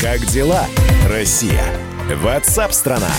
Как 0.00 0.20
дела, 0.20 0.64
Россия? 1.10 1.64
WhatsApp 2.24 2.72
страна 2.72 3.10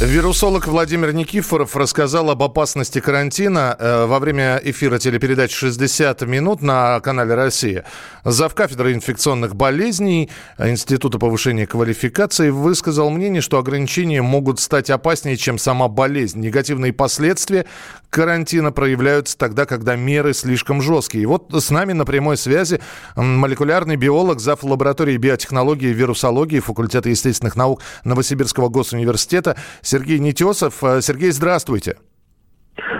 Вирусолог 0.00 0.66
Владимир 0.66 1.12
Никифоров 1.12 1.76
рассказал 1.76 2.30
об 2.30 2.42
опасности 2.42 3.00
карантина 3.00 3.76
э, 3.78 4.06
во 4.06 4.18
время 4.18 4.58
эфира 4.64 4.98
телепередачи 4.98 5.66
«60 5.66 6.24
минут» 6.24 6.62
на 6.62 7.00
канале 7.00 7.34
«Россия». 7.34 7.84
Зав. 8.24 8.54
кафедры 8.54 8.94
инфекционных 8.94 9.54
болезней 9.54 10.30
Института 10.58 11.18
повышения 11.18 11.66
квалификации 11.66 12.48
высказал 12.48 13.10
мнение, 13.10 13.42
что 13.42 13.58
ограничения 13.58 14.22
могут 14.22 14.58
стать 14.58 14.88
опаснее, 14.88 15.36
чем 15.36 15.58
сама 15.58 15.88
болезнь. 15.88 16.40
Негативные 16.40 16.94
последствия 16.94 17.66
карантина 18.08 18.72
проявляются 18.72 19.36
тогда, 19.36 19.66
когда 19.66 19.96
меры 19.96 20.32
слишком 20.32 20.80
жесткие. 20.80 21.24
И 21.24 21.26
вот 21.26 21.52
с 21.52 21.68
нами 21.70 21.92
на 21.92 22.06
прямой 22.06 22.38
связи 22.38 22.80
молекулярный 23.16 23.96
биолог, 23.96 24.40
зав. 24.40 24.64
лаборатории 24.64 25.18
биотехнологии 25.18 25.90
и 25.90 25.94
вирусологии 25.94 26.60
факультета 26.60 27.10
естественных 27.10 27.54
наук 27.54 27.82
Новосибирского 28.04 28.68
госуниверситета 28.68 29.56
Сергей 29.90 30.20
Нетесов. 30.20 30.84
Э, 30.84 31.00
Сергей, 31.00 31.32
здравствуйте. 31.32 31.96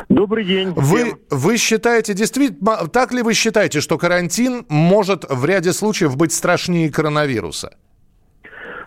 Добрый 0.08 0.44
день. 0.44 0.72
Вы, 0.74 1.14
вы 1.30 1.56
считаете, 1.56 2.14
действительно, 2.14 2.88
так 2.88 3.12
ли 3.12 3.22
вы 3.22 3.32
считаете, 3.34 3.80
что 3.80 3.96
карантин 3.96 4.66
может 4.68 5.24
в 5.28 5.44
ряде 5.44 5.72
случаев 5.72 6.16
быть 6.16 6.32
страшнее 6.32 6.90
коронавируса? 6.90 7.76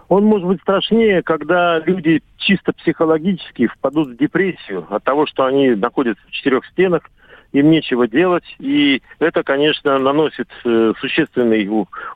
Он 0.09 0.25
может 0.25 0.47
быть 0.47 0.61
страшнее, 0.61 1.23
когда 1.23 1.79
люди 1.79 2.21
чисто 2.37 2.73
психологически 2.73 3.67
впадут 3.67 4.09
в 4.09 4.17
депрессию 4.17 4.85
от 4.89 5.03
того, 5.05 5.25
что 5.25 5.45
они 5.45 5.69
находятся 5.69 6.23
в 6.27 6.31
четырех 6.31 6.65
стенах, 6.65 7.03
им 7.53 7.71
нечего 7.71 8.07
делать, 8.07 8.43
и 8.59 9.01
это, 9.19 9.43
конечно, 9.43 9.97
наносит 9.97 10.49
э, 10.65 10.93
существенный 10.99 11.69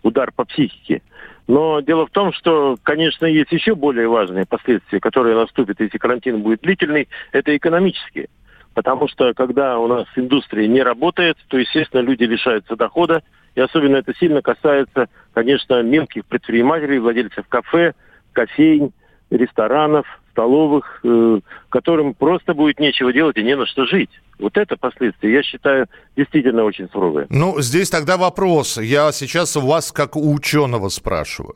удар 0.04 0.32
по 0.36 0.44
психике. 0.44 1.02
Но 1.48 1.80
дело 1.80 2.06
в 2.06 2.12
том, 2.12 2.34
что, 2.34 2.78
конечно, 2.84 3.26
есть 3.26 3.52
еще 3.52 3.74
более 3.74 4.10
важные 4.10 4.46
последствия, 4.46 5.00
которые 5.00 5.36
наступят, 5.36 5.80
если 5.80 5.98
карантин 5.98 6.42
будет 6.42 6.62
длительный, 6.62 7.08
это 7.32 7.56
экономические. 7.56 8.28
Потому 8.74 9.08
что 9.08 9.34
когда 9.34 9.80
у 9.80 9.88
нас 9.88 10.06
индустрия 10.16 10.68
не 10.68 10.84
работает, 10.84 11.38
то, 11.48 11.58
естественно, 11.58 12.02
люди 12.02 12.24
лишаются 12.24 12.76
дохода. 12.76 13.24
И 13.56 13.62
особенно 13.62 13.96
это 13.96 14.14
сильно 14.16 14.42
касается, 14.42 15.08
конечно, 15.34 15.82
мелких 15.82 16.26
предпринимателей, 16.26 17.00
владельцев 17.00 17.48
кафе, 17.48 17.94
кофейн, 18.34 18.92
ресторанов, 19.32 20.06
столовых, 20.38 21.00
э, 21.04 21.40
которым 21.70 22.14
просто 22.14 22.54
будет 22.54 22.80
нечего 22.80 23.12
делать 23.12 23.38
и 23.38 23.44
не 23.44 23.56
на 23.56 23.66
что 23.66 23.86
жить. 23.86 24.12
Вот 24.40 24.56
это 24.56 24.78
последствия, 24.78 25.34
я 25.34 25.44
считаю, 25.44 25.88
действительно 26.16 26.64
очень 26.64 26.88
суровые. 26.92 27.26
Ну, 27.30 27.60
здесь 27.60 27.90
тогда 27.90 28.18
вопрос. 28.18 28.78
Я 28.78 29.12
сейчас 29.12 29.58
у 29.58 29.62
вас, 29.62 29.92
как 29.92 30.16
у 30.16 30.32
ученого, 30.32 30.90
спрашиваю. 30.90 31.56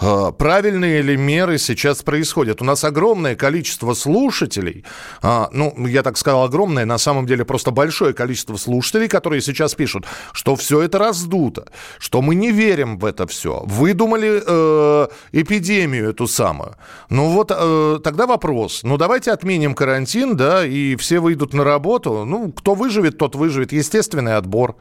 А, 0.00 0.32
правильные 0.32 1.02
ли 1.02 1.16
меры 1.16 1.58
сейчас 1.58 2.02
происходят? 2.02 2.62
У 2.62 2.64
нас 2.64 2.84
огромное 2.84 3.36
количество 3.36 3.92
слушателей, 3.92 4.84
а, 5.22 5.50
ну, 5.52 5.74
я 5.86 6.02
так 6.02 6.16
сказал 6.16 6.44
огромное, 6.44 6.86
на 6.86 6.96
самом 6.96 7.26
деле 7.26 7.44
просто 7.44 7.70
большое 7.70 8.14
количество 8.14 8.56
слушателей, 8.56 9.08
которые 9.08 9.42
сейчас 9.42 9.74
пишут, 9.74 10.06
что 10.32 10.56
все 10.56 10.80
это 10.80 10.98
раздуто, 10.98 11.66
что 11.98 12.22
мы 12.22 12.34
не 12.34 12.50
верим 12.50 12.98
в 12.98 13.04
это 13.04 13.26
все. 13.26 13.62
Выдумали 13.66 14.42
э, 14.46 15.08
эпидемию 15.32 16.10
эту 16.10 16.26
самую. 16.26 16.76
Ну 17.10 17.28
вот 17.28 17.52
э, 17.54 17.98
тогда 18.02 18.21
вопрос. 18.26 18.82
Ну 18.82 18.96
давайте 18.96 19.32
отменим 19.32 19.74
карантин, 19.74 20.36
да, 20.36 20.64
и 20.64 20.96
все 20.96 21.20
выйдут 21.20 21.52
на 21.54 21.64
работу 21.64 22.24
ну, 22.24 22.52
кто 22.52 22.74
выживет, 22.74 23.18
тот 23.18 23.34
выживет. 23.34 23.72
Естественный 23.72 24.36
отбор. 24.36 24.76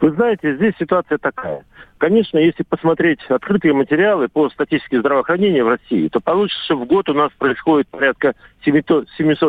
Вы 0.00 0.12
знаете, 0.12 0.56
здесь 0.56 0.74
ситуация 0.78 1.18
такая. 1.18 1.64
Конечно, 1.98 2.36
если 2.38 2.64
посмотреть 2.64 3.20
открытые 3.28 3.74
материалы 3.74 4.28
по 4.28 4.50
статистике 4.50 5.00
здравоохранения 5.00 5.62
в 5.62 5.68
России, 5.68 6.08
то 6.08 6.20
получится, 6.20 6.64
что 6.64 6.76
в 6.76 6.86
год 6.86 7.08
у 7.08 7.14
нас 7.14 7.30
происходит 7.38 7.88
порядка 7.88 8.34
700 8.64 9.06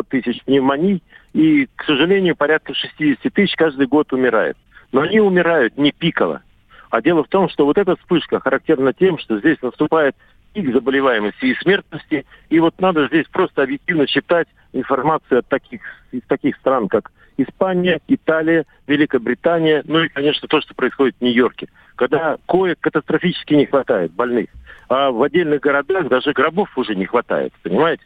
тысяч 0.08 0.42
пневмоний, 0.44 1.02
и, 1.32 1.68
к 1.74 1.84
сожалению, 1.84 2.36
порядка 2.36 2.72
60 2.74 3.32
тысяч 3.32 3.56
каждый 3.56 3.86
год 3.88 4.12
умирает. 4.12 4.56
Но 4.92 5.00
они 5.00 5.18
умирают 5.18 5.76
не 5.76 5.90
пиково. 5.90 6.42
А 6.90 7.02
дело 7.02 7.24
в 7.24 7.28
том, 7.28 7.48
что 7.48 7.64
вот 7.64 7.76
эта 7.76 7.96
вспышка 7.96 8.38
характерна 8.38 8.92
тем, 8.92 9.18
что 9.18 9.40
здесь 9.40 9.60
наступает 9.60 10.14
пик 10.54 10.72
заболеваемости 10.72 11.44
и 11.46 11.54
смертности. 11.56 12.24
И 12.48 12.60
вот 12.60 12.80
надо 12.80 13.08
здесь 13.08 13.26
просто 13.26 13.62
объективно 13.62 14.06
читать 14.06 14.48
информацию 14.72 15.40
от 15.40 15.48
таких, 15.48 15.82
из 16.12 16.22
таких 16.22 16.56
стран, 16.56 16.88
как 16.88 17.12
Испания, 17.36 18.00
Италия, 18.06 18.64
Великобритания, 18.86 19.82
ну 19.86 20.04
и, 20.04 20.08
конечно, 20.08 20.48
то, 20.48 20.60
что 20.60 20.74
происходит 20.74 21.16
в 21.18 21.22
Нью-Йорке, 21.22 21.68
когда 21.96 22.38
коек 22.46 22.78
катастрофически 22.80 23.54
не 23.54 23.66
хватает 23.66 24.12
больных. 24.12 24.48
А 24.88 25.10
в 25.10 25.22
отдельных 25.22 25.60
городах 25.60 26.08
даже 26.08 26.32
гробов 26.32 26.76
уже 26.78 26.94
не 26.94 27.06
хватает, 27.06 27.52
понимаете? 27.62 28.04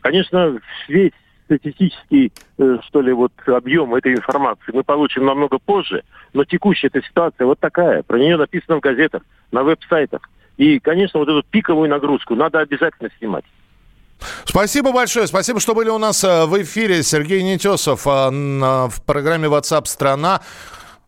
Конечно, 0.00 0.60
весь 0.88 1.12
статистический, 1.46 2.32
э, 2.58 2.78
что 2.86 3.00
ли, 3.00 3.12
вот 3.12 3.32
объем 3.46 3.94
этой 3.94 4.12
информации 4.12 4.72
мы 4.72 4.82
получим 4.82 5.24
намного 5.24 5.58
позже, 5.58 6.02
но 6.34 6.44
текущая 6.44 6.88
эта 6.88 7.02
ситуация 7.02 7.46
вот 7.46 7.58
такая. 7.60 8.02
Про 8.02 8.18
нее 8.18 8.36
написано 8.36 8.76
в 8.76 8.80
газетах, 8.80 9.22
на 9.52 9.62
веб-сайтах. 9.62 10.28
И, 10.56 10.78
конечно, 10.78 11.20
вот 11.20 11.28
эту 11.28 11.42
пиковую 11.48 11.88
нагрузку 11.88 12.34
надо 12.34 12.60
обязательно 12.60 13.10
снимать. 13.18 13.44
Спасибо 14.44 14.92
большое. 14.92 15.26
Спасибо, 15.26 15.60
что 15.60 15.74
были 15.74 15.90
у 15.90 15.98
нас 15.98 16.24
э, 16.24 16.46
в 16.46 16.62
эфире. 16.62 17.02
Сергей 17.02 17.42
Нетесов 17.42 18.06
э, 18.06 18.10
в 18.30 19.02
программе 19.04 19.48
WhatsApp 19.48 19.86
страна 19.86 20.40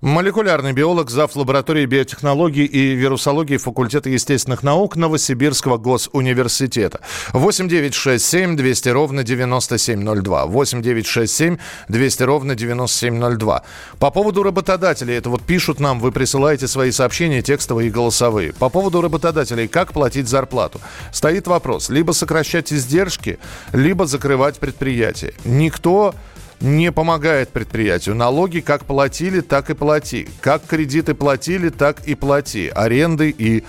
Молекулярный 0.00 0.72
биолог, 0.72 1.10
зав. 1.10 1.34
лаборатории 1.34 1.84
биотехнологии 1.84 2.64
и 2.64 2.94
вирусологии 2.94 3.56
факультета 3.56 4.08
естественных 4.08 4.62
наук 4.62 4.94
Новосибирского 4.94 5.76
госуниверситета. 5.76 7.00
8 7.32 7.68
9 7.68 7.94
6 7.94 8.24
7 8.24 8.56
200 8.56 8.88
ровно 8.90 9.24
9702. 9.24 10.46
8 10.46 10.82
9 10.82 11.04
6 11.04 11.34
7 11.34 11.56
200 11.88 12.22
ровно 12.22 12.54
9702. 12.54 13.64
По 13.98 14.12
поводу 14.12 14.44
работодателей, 14.44 15.16
это 15.16 15.30
вот 15.30 15.42
пишут 15.42 15.80
нам, 15.80 15.98
вы 15.98 16.12
присылаете 16.12 16.68
свои 16.68 16.92
сообщения 16.92 17.42
текстовые 17.42 17.88
и 17.88 17.90
голосовые. 17.90 18.52
По 18.52 18.68
поводу 18.68 19.00
работодателей, 19.00 19.66
как 19.66 19.92
платить 19.92 20.28
зарплату? 20.28 20.80
Стоит 21.10 21.48
вопрос, 21.48 21.88
либо 21.88 22.12
сокращать 22.12 22.72
издержки, 22.72 23.40
либо 23.72 24.06
закрывать 24.06 24.60
предприятие. 24.60 25.34
Никто 25.44 26.14
не 26.60 26.90
помогает 26.92 27.50
предприятию. 27.50 28.14
Налоги 28.14 28.60
как 28.60 28.84
платили, 28.84 29.40
так 29.40 29.70
и 29.70 29.74
плати. 29.74 30.28
Как 30.40 30.64
кредиты 30.66 31.14
платили, 31.14 31.68
так 31.68 32.06
и 32.06 32.14
плати. 32.14 32.68
Аренды 32.68 33.30
и 33.30 33.64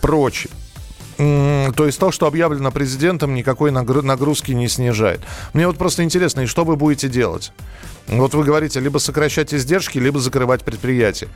прочее. 0.00 0.50
То 1.16 1.86
есть 1.86 2.00
то, 2.00 2.10
что 2.10 2.26
объявлено 2.26 2.72
президентом, 2.72 3.34
никакой 3.34 3.70
нагрузки 3.70 4.50
не 4.50 4.68
снижает. 4.68 5.20
Мне 5.52 5.66
вот 5.68 5.78
просто 5.78 6.02
интересно, 6.02 6.40
и 6.40 6.46
что 6.46 6.64
вы 6.64 6.74
будете 6.74 7.08
делать? 7.08 7.52
Вот 8.08 8.34
вы 8.34 8.42
говорите, 8.42 8.80
либо 8.80 8.98
сокращать 8.98 9.54
издержки, 9.54 9.98
либо 9.98 10.18
закрывать 10.18 10.64
предприятие. 10.64 11.30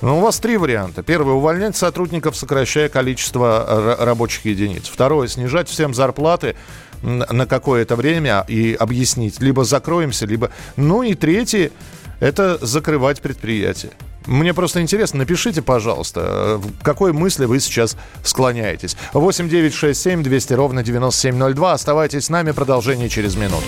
Ну, 0.00 0.18
у 0.18 0.20
вас 0.20 0.38
три 0.38 0.56
варианта. 0.56 1.02
Первый– 1.02 1.34
увольнять 1.36 1.76
сотрудников, 1.76 2.36
сокращая 2.36 2.88
количество 2.88 3.96
рабочих 3.98 4.44
единиц. 4.44 4.88
Второе– 4.88 5.26
снижать 5.28 5.68
всем 5.68 5.92
зарплаты 5.92 6.54
на 7.02 7.46
какое-то 7.46 7.96
время 7.96 8.44
и 8.48 8.74
объяснить. 8.74 9.40
Либо 9.40 9.64
закроемся, 9.64 10.26
либо... 10.26 10.50
Ну 10.76 11.02
и 11.02 11.14
третье– 11.14 11.70
это 12.20 12.58
закрывать 12.64 13.20
предприятие. 13.20 13.92
Мне 14.26 14.54
просто 14.54 14.82
интересно, 14.82 15.20
напишите, 15.20 15.62
пожалуйста, 15.62 16.58
в 16.58 16.82
какой 16.82 17.12
мысли 17.12 17.44
вы 17.44 17.60
сейчас 17.60 17.96
склоняетесь. 18.24 18.96
8 19.12 19.48
9 19.48 19.72
6 19.72 20.00
7 20.00 20.22
200 20.22 20.52
ровно 20.54 20.82
9702. 20.82 21.72
Оставайтесь 21.72 22.24
с 22.24 22.28
нами, 22.28 22.50
продолжение 22.50 23.08
через 23.08 23.36
минуту. 23.36 23.64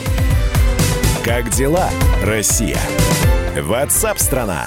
Как 1.24 1.50
дела, 1.50 1.90
Россия? 2.24 2.80
Ватсап-страна! 3.60 4.66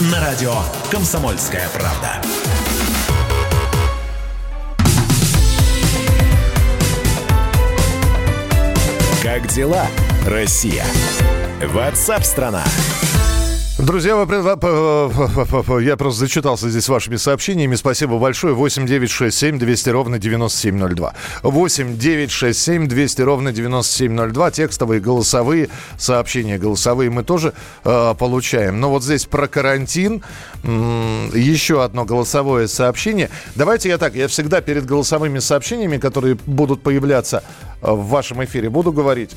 На 0.00 0.20
радио 0.20 0.52
«Комсомольская 0.90 1.68
правда». 1.68 2.20
Как 9.22 9.46
дела, 9.46 9.86
Россия? 10.26 10.84
Ватсап-страна! 11.62 12.64
Друзья, 13.84 14.16
вы, 14.16 15.82
я 15.82 15.96
просто 15.98 16.20
зачитался 16.20 16.70
здесь 16.70 16.88
вашими 16.88 17.16
сообщениями. 17.16 17.74
Спасибо 17.74 18.18
большое. 18.18 18.54
8 18.54 18.86
9 18.86 19.10
6 19.10 19.36
7 19.36 19.58
200 19.58 19.90
ровно 19.90 20.18
9702. 20.18 21.12
8 21.42 21.98
9 21.98 22.30
6 22.30 22.58
7 22.58 22.88
200 22.88 23.20
ровно 23.20 23.52
9702. 23.52 24.50
Текстовые, 24.52 25.00
голосовые 25.02 25.68
сообщения. 25.98 26.56
Голосовые 26.56 27.10
мы 27.10 27.24
тоже 27.24 27.52
э, 27.84 28.14
получаем. 28.18 28.80
Но 28.80 28.88
вот 28.88 29.02
здесь 29.04 29.26
про 29.26 29.48
карантин. 29.48 30.22
еще 30.62 31.84
одно 31.84 32.06
голосовое 32.06 32.68
сообщение. 32.68 33.28
Давайте 33.54 33.90
я 33.90 33.98
так. 33.98 34.14
Я 34.14 34.28
всегда 34.28 34.62
перед 34.62 34.86
голосовыми 34.86 35.40
сообщениями, 35.40 35.98
которые 35.98 36.38
будут 36.46 36.82
появляться 36.82 37.42
в 37.84 38.08
вашем 38.08 38.42
эфире, 38.44 38.70
буду 38.70 38.92
говорить. 38.92 39.30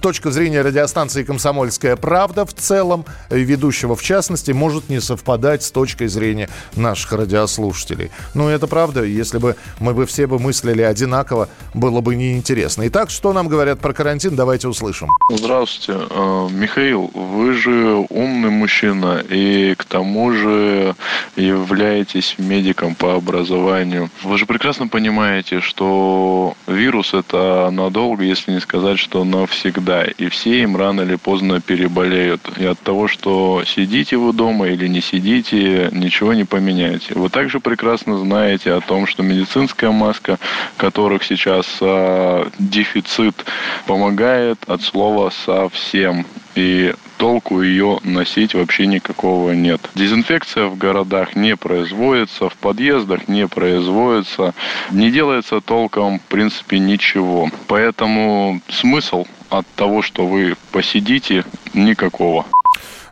Точка 0.00 0.30
зрения 0.30 0.62
радиостанции 0.62 1.22
«Комсомольская 1.22 1.96
правда» 1.96 2.44
в 2.46 2.54
целом– 2.54 3.04
ведущего 3.30 3.94
в 3.94 4.02
частности, 4.02 4.52
может 4.52 4.88
не 4.88 5.00
совпадать 5.00 5.62
с 5.62 5.70
точкой 5.70 6.08
зрения 6.08 6.48
наших 6.76 7.12
радиослушателей. 7.12 8.10
Ну, 8.34 8.48
это 8.48 8.66
правда. 8.66 9.04
Если 9.04 9.38
бы 9.38 9.56
мы 9.80 9.92
бы 9.94 10.06
все 10.06 10.26
бы 10.26 10.38
мыслили 10.38 10.82
одинаково, 10.82 11.48
было 11.74 12.00
бы 12.00 12.16
неинтересно. 12.16 12.86
Итак, 12.88 13.10
что 13.10 13.32
нам 13.32 13.48
говорят 13.48 13.80
про 13.80 13.92
карантин, 13.92 14.36
давайте 14.36 14.68
услышим. 14.68 15.08
Здравствуйте. 15.30 16.06
Э, 16.10 16.48
Михаил, 16.50 17.10
вы 17.14 17.54
же 17.54 18.06
умный 18.08 18.50
мужчина 18.50 19.22
и 19.28 19.74
к 19.74 19.84
тому 19.84 20.32
же 20.32 20.94
являетесь 21.36 22.36
медиком 22.38 22.94
по 22.94 23.14
образованию. 23.14 24.10
Вы 24.22 24.38
же 24.38 24.46
прекрасно 24.46 24.88
понимаете, 24.88 25.60
что 25.60 26.54
вирус 26.66 27.14
это 27.14 27.33
надолго, 27.70 28.24
если 28.24 28.52
не 28.52 28.60
сказать, 28.60 28.98
что 28.98 29.24
навсегда. 29.24 30.04
И 30.04 30.28
все 30.28 30.62
им 30.62 30.76
рано 30.76 31.02
или 31.02 31.16
поздно 31.16 31.60
переболеют. 31.60 32.40
И 32.58 32.64
от 32.64 32.78
того, 32.80 33.08
что 33.08 33.62
сидите 33.66 34.16
вы 34.16 34.32
дома 34.32 34.68
или 34.68 34.86
не 34.88 35.00
сидите, 35.00 35.88
ничего 35.92 36.34
не 36.34 36.44
поменяете. 36.44 37.14
Вы 37.14 37.28
также 37.28 37.60
прекрасно 37.60 38.18
знаете 38.18 38.72
о 38.72 38.80
том, 38.80 39.06
что 39.06 39.22
медицинская 39.22 39.90
маска, 39.90 40.38
которых 40.76 41.24
сейчас 41.24 41.66
э, 41.80 42.48
дефицит, 42.58 43.44
помогает 43.86 44.58
от 44.66 44.82
слова 44.82 45.30
совсем. 45.30 46.26
И 46.54 46.94
толку 47.16 47.62
ее 47.62 47.98
носить 48.04 48.54
вообще 48.54 48.86
никакого 48.86 49.52
нет. 49.52 49.80
Дезинфекция 49.94 50.66
в 50.66 50.76
городах 50.76 51.36
не 51.36 51.56
производится, 51.56 52.48
в 52.48 52.56
подъездах 52.56 53.28
не 53.28 53.48
производится, 53.48 54.54
не 54.90 55.10
делается 55.10 55.60
толком, 55.60 56.18
в 56.18 56.22
принципе, 56.22 56.78
ничего. 56.78 57.50
Поэтому 57.66 58.60
смысл 58.68 59.26
от 59.50 59.66
того, 59.74 60.02
что 60.02 60.26
вы 60.26 60.56
посидите, 60.70 61.44
никакого. 61.74 62.46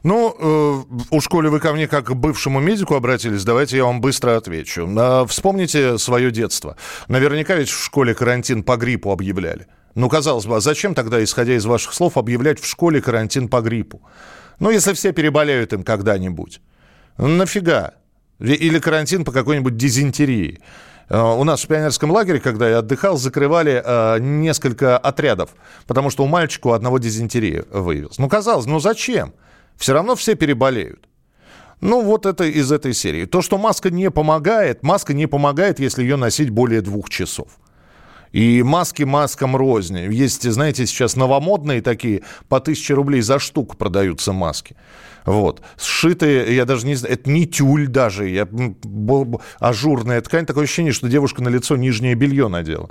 Ну, 0.03 0.35
э, 0.37 0.97
у 1.11 1.21
школе 1.21 1.49
вы 1.49 1.61
ко 1.61 1.73
мне 1.73 1.87
как 1.87 2.07
к 2.07 2.15
бывшему 2.15 2.61
медику 2.61 2.97
обратились, 2.97 3.45
давайте 3.45 3.77
я 3.77 3.85
вам 3.85 4.01
быстро 4.01 4.37
отвечу. 4.37 4.89
Э, 4.89 5.25
вспомните 5.29 5.97
свое 5.99 6.31
детство. 6.33 6.77
Наверняка 7.09 7.55
ведь 7.55 7.69
в 7.69 7.85
школе 7.85 8.15
карантин 8.15 8.65
по 8.65 8.77
гриппу 8.77 9.13
объявляли. 9.13 9.69
Ну, 9.95 10.09
казалось 10.09 10.47
бы, 10.47 10.57
а 10.57 10.61
зачем 10.61 10.95
тогда, 10.95 11.23
исходя 11.23 11.55
из 11.55 11.65
ваших 11.67 11.93
слов, 11.93 12.17
объявлять 12.17 12.61
в 12.61 12.67
школе 12.67 13.03
карантин 13.03 13.49
по 13.49 13.61
гриппу? 13.61 14.03
Ну, 14.59 14.71
если 14.71 14.93
все 14.95 15.13
переболеют 15.13 15.73
им 15.73 15.83
когда-нибудь. 15.83 16.61
Ну, 17.19 17.29
нафига? 17.29 17.95
Или 18.39 18.79
карантин 18.79 19.25
по 19.25 19.33
какой-нибудь 19.33 19.77
дизентерии. 19.77 20.61
Э, 21.09 21.21
у 21.21 21.45
нас 21.45 21.63
в 21.63 21.67
пионерском 21.67 22.11
лагере, 22.11 22.41
когда 22.41 22.69
я 22.69 22.79
отдыхал, 22.79 23.17
закрывали 23.17 23.83
э, 23.85 24.19
несколько 24.21 24.97
отрядов, 24.97 25.51
потому 25.87 26.11
что 26.11 26.25
у 26.25 26.27
мальчика 26.27 26.69
у 26.69 26.73
одного 26.73 26.99
дизентерия 26.99 27.65
выявилась. 27.71 28.19
Ну, 28.19 28.29
казалось, 28.29 28.67
ну 28.67 28.81
зачем? 28.81 29.35
Все 29.77 29.93
равно 29.93 30.17
все 30.17 30.35
переболеют. 30.35 31.09
Ну, 31.81 32.03
вот 32.03 32.27
это 32.27 32.45
из 32.45 32.71
этой 32.71 32.95
серии. 32.95 33.27
То, 33.27 33.43
что 33.43 33.59
маска 33.59 33.91
не 33.91 34.11
помогает, 34.11 34.83
маска 34.83 35.13
не 35.13 35.27
помогает, 35.27 35.81
если 35.81 36.03
ее 36.03 36.17
носить 36.17 36.51
более 36.51 36.81
двух 36.81 37.11
часов. 37.11 37.49
И 38.33 38.63
маски 38.63 39.03
маскам 39.03 39.57
рознь. 39.57 39.99
Есть, 39.99 40.51
знаете, 40.51 40.87
сейчас 40.87 41.17
новомодные 41.17 41.83
такие, 41.83 42.23
по 42.49 42.61
тысяче 42.61 42.95
рублей 42.95 43.21
за 43.21 43.39
штуку 43.39 43.77
продаются 43.77 44.33
маски. 44.33 44.75
Вот. 45.25 45.63
Сшитые, 45.79 46.55
я 46.55 46.65
даже 46.65 46.87
не 46.87 46.95
знаю, 46.95 47.15
это 47.15 47.31
не 47.31 47.47
тюль 47.47 47.87
даже, 47.87 48.29
я, 48.29 48.49
ажурная 49.61 50.21
ткань. 50.21 50.47
Такое 50.47 50.65
ощущение, 50.65 50.93
что 50.93 51.09
девушка 51.09 51.43
на 51.43 51.49
лицо 51.49 51.77
нижнее 51.77 52.15
белье 52.15 52.49
надела. 52.49 52.91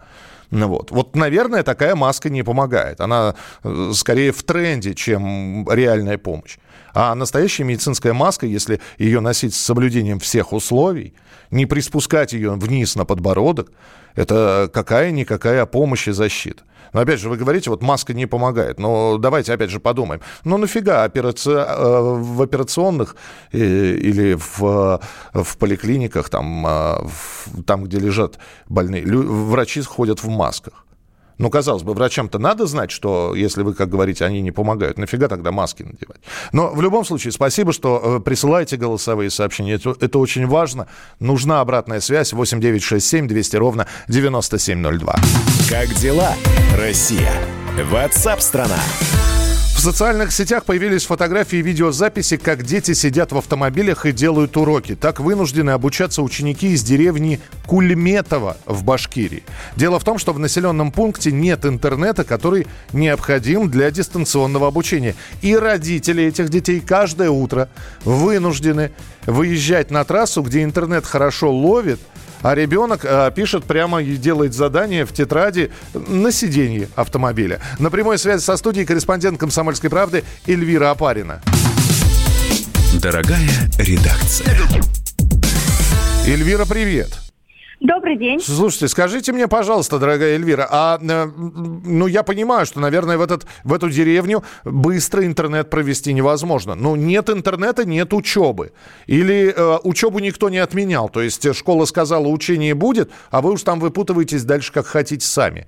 Ну 0.52 0.68
вот. 0.68 0.92
вот, 0.92 1.16
наверное, 1.16 1.64
такая 1.64 1.96
маска 1.96 2.30
не 2.30 2.44
помогает. 2.44 3.00
Она 3.00 3.36
э, 3.64 3.92
скорее 3.94 4.34
в 4.34 4.44
тренде, 4.44 4.94
чем 4.94 5.66
реальная 5.70 6.18
помощь. 6.18 6.58
А 6.94 7.16
настоящая 7.16 7.64
медицинская 7.64 8.14
маска, 8.14 8.46
если 8.46 8.80
ее 8.98 9.20
носить 9.20 9.54
с 9.54 9.62
соблюдением 9.62 10.20
всех 10.20 10.54
условий, 10.54 11.14
не 11.50 11.66
приспускать 11.66 12.34
ее 12.34 12.52
вниз 12.52 12.96
на 12.96 13.06
подбородок, 13.06 13.72
это 14.16 14.70
какая-никакая 14.74 15.66
помощь 15.66 16.08
и 16.08 16.12
защита. 16.12 16.64
Но 16.94 17.00
опять 17.00 17.20
же, 17.20 17.30
вы 17.30 17.38
говорите, 17.38 17.70
вот 17.70 17.82
маска 17.82 18.14
не 18.14 18.26
помогает. 18.26 18.80
Но 18.80 19.18
давайте 19.18 19.54
опять 19.54 19.70
же 19.70 19.80
подумаем. 19.80 20.22
Ну 20.44 20.58
нафига 20.58 21.04
операци... 21.04 21.50
Э, 21.50 22.02
в 22.02 22.42
операционных 22.42 23.16
э, 23.54 23.58
или 23.58 24.34
в, 24.34 25.00
в 25.34 25.58
поликлиниках, 25.58 26.30
там, 26.30 27.08
там, 27.66 27.84
где 27.86 27.98
лежат 27.98 28.40
больные, 28.68 29.06
врачи 29.06 29.82
ходят 29.82 30.22
в 30.22 30.28
масках? 30.28 30.86
Ну, 31.42 31.50
казалось 31.50 31.82
бы, 31.82 31.94
врачам-то 31.94 32.38
надо 32.38 32.68
знать, 32.68 32.92
что, 32.92 33.34
если 33.36 33.64
вы, 33.64 33.74
как 33.74 33.90
говорите, 33.90 34.24
они 34.26 34.42
не 34.42 34.52
помогают, 34.52 35.00
нафига 35.00 35.28
тогда 35.28 35.52
маски 35.52 35.82
надевать? 35.82 36.22
Но 36.54 36.70
в 36.70 36.82
любом 36.82 37.04
случае, 37.04 37.32
спасибо, 37.32 37.74
что 37.74 38.00
э, 38.04 38.20
присылаете 38.20 38.78
голосовые 38.78 39.32
сообщения. 39.32 39.74
Это, 39.74 39.96
это 40.00 40.20
очень 40.20 40.46
важно. 40.46 40.88
Нужна 41.20 41.62
обратная 41.62 42.00
связь 42.00 42.32
8967 42.32 43.28
200 43.28 43.56
ровно 43.56 43.88
9702. 44.08 45.16
Как 45.68 45.90
дела, 45.96 46.36
Россия? 46.78 47.34
Ватсап-страна! 47.90 48.78
Социальных 49.82 50.32
сетях 50.32 50.66
появились 50.66 51.06
фотографии 51.06 51.58
и 51.58 51.62
видеозаписи, 51.62 52.38
как 52.38 52.64
дети 52.64 52.94
сидят 52.94 53.32
в 53.32 53.38
автомобилях 53.38 54.06
и 54.06 54.12
делают 54.12 54.56
уроки. 54.56 54.96
Так 54.96 55.20
вынуждены 55.20 55.72
обучаться 55.72 56.22
ученики 56.22 56.74
из 56.74 56.84
деревни 56.84 57.40
Кульметово 57.66 58.58
в 58.66 58.84
Башкирии. 58.84 59.44
Дело 59.76 60.00
в 60.00 60.04
том, 60.04 60.20
что 60.20 60.34
в 60.34 60.40
населенном 60.40 60.92
пункте 60.92 61.32
нет 61.32 61.66
интернета, 61.66 62.24
который 62.24 62.68
необходим 62.94 63.72
для 63.72 63.90
дистанционного 63.92 64.68
обучения. 64.68 65.16
И 65.42 65.56
родители 65.56 66.26
этих 66.26 66.50
детей 66.50 66.80
каждое 66.80 67.32
утро 67.32 67.68
вынуждены 68.04 68.92
выезжать 69.26 69.90
на 69.90 70.04
трассу, 70.04 70.44
где 70.44 70.64
интернет 70.64 71.06
хорошо 71.06 71.52
ловит, 71.52 72.00
а 72.42 72.56
ребенок 72.56 73.02
э, 73.04 73.32
пишет 73.36 73.64
прямо 73.64 74.02
и 74.02 74.18
делает 74.18 74.54
задание 74.54 75.06
в 75.06 75.14
тетради 75.14 75.72
на 75.94 76.32
сиденье 76.32 76.90
автомобиля. 76.96 77.60
На 77.80 77.90
прямой 77.90 78.18
связи 78.18 78.42
со 78.42 78.58
студией 78.58 78.86
корреспондент 78.86 79.40
«Комсомольской 79.40 79.90
правды» 79.90 80.24
Эльвира 80.46 80.92
Апарина. 80.92 81.42
Дорогая 83.02 83.50
редакция. 83.78 84.56
Эльвира, 86.26 86.66
привет. 86.66 87.31
Добрый 87.82 88.16
день. 88.16 88.40
Слушайте, 88.40 88.88
скажите 88.88 89.34
мне, 89.34 89.48
пожалуйста, 89.48 89.98
дорогая 89.98 90.36
Эльвира, 90.36 90.68
а 90.70 91.00
э, 91.02 91.26
ну 91.84 92.06
я 92.06 92.22
понимаю, 92.22 92.68
что, 92.68 92.80
наверное, 92.80 93.18
в, 93.18 93.22
этот, 93.24 93.48
в 93.64 93.74
эту 93.74 93.90
деревню 93.90 94.44
быстро 94.64 95.26
интернет 95.26 95.72
провести 95.72 96.14
невозможно. 96.14 96.76
Но 96.76 96.96
нет 96.96 97.32
интернета, 97.32 97.84
нет 97.84 98.14
учебы. 98.14 98.72
Или 99.08 99.52
э, 99.52 99.80
учебу 99.84 100.20
никто 100.20 100.50
не 100.52 100.60
отменял. 100.60 101.10
То 101.10 101.24
есть 101.24 101.56
школа 101.56 101.86
сказала, 101.86 102.28
учение 102.28 102.76
будет, 102.76 103.10
а 103.32 103.42
вы 103.42 103.54
уж 103.54 103.64
там 103.64 103.80
выпутываетесь 103.80 104.44
дальше, 104.44 104.72
как 104.72 104.86
хотите 104.86 105.26
сами. 105.26 105.66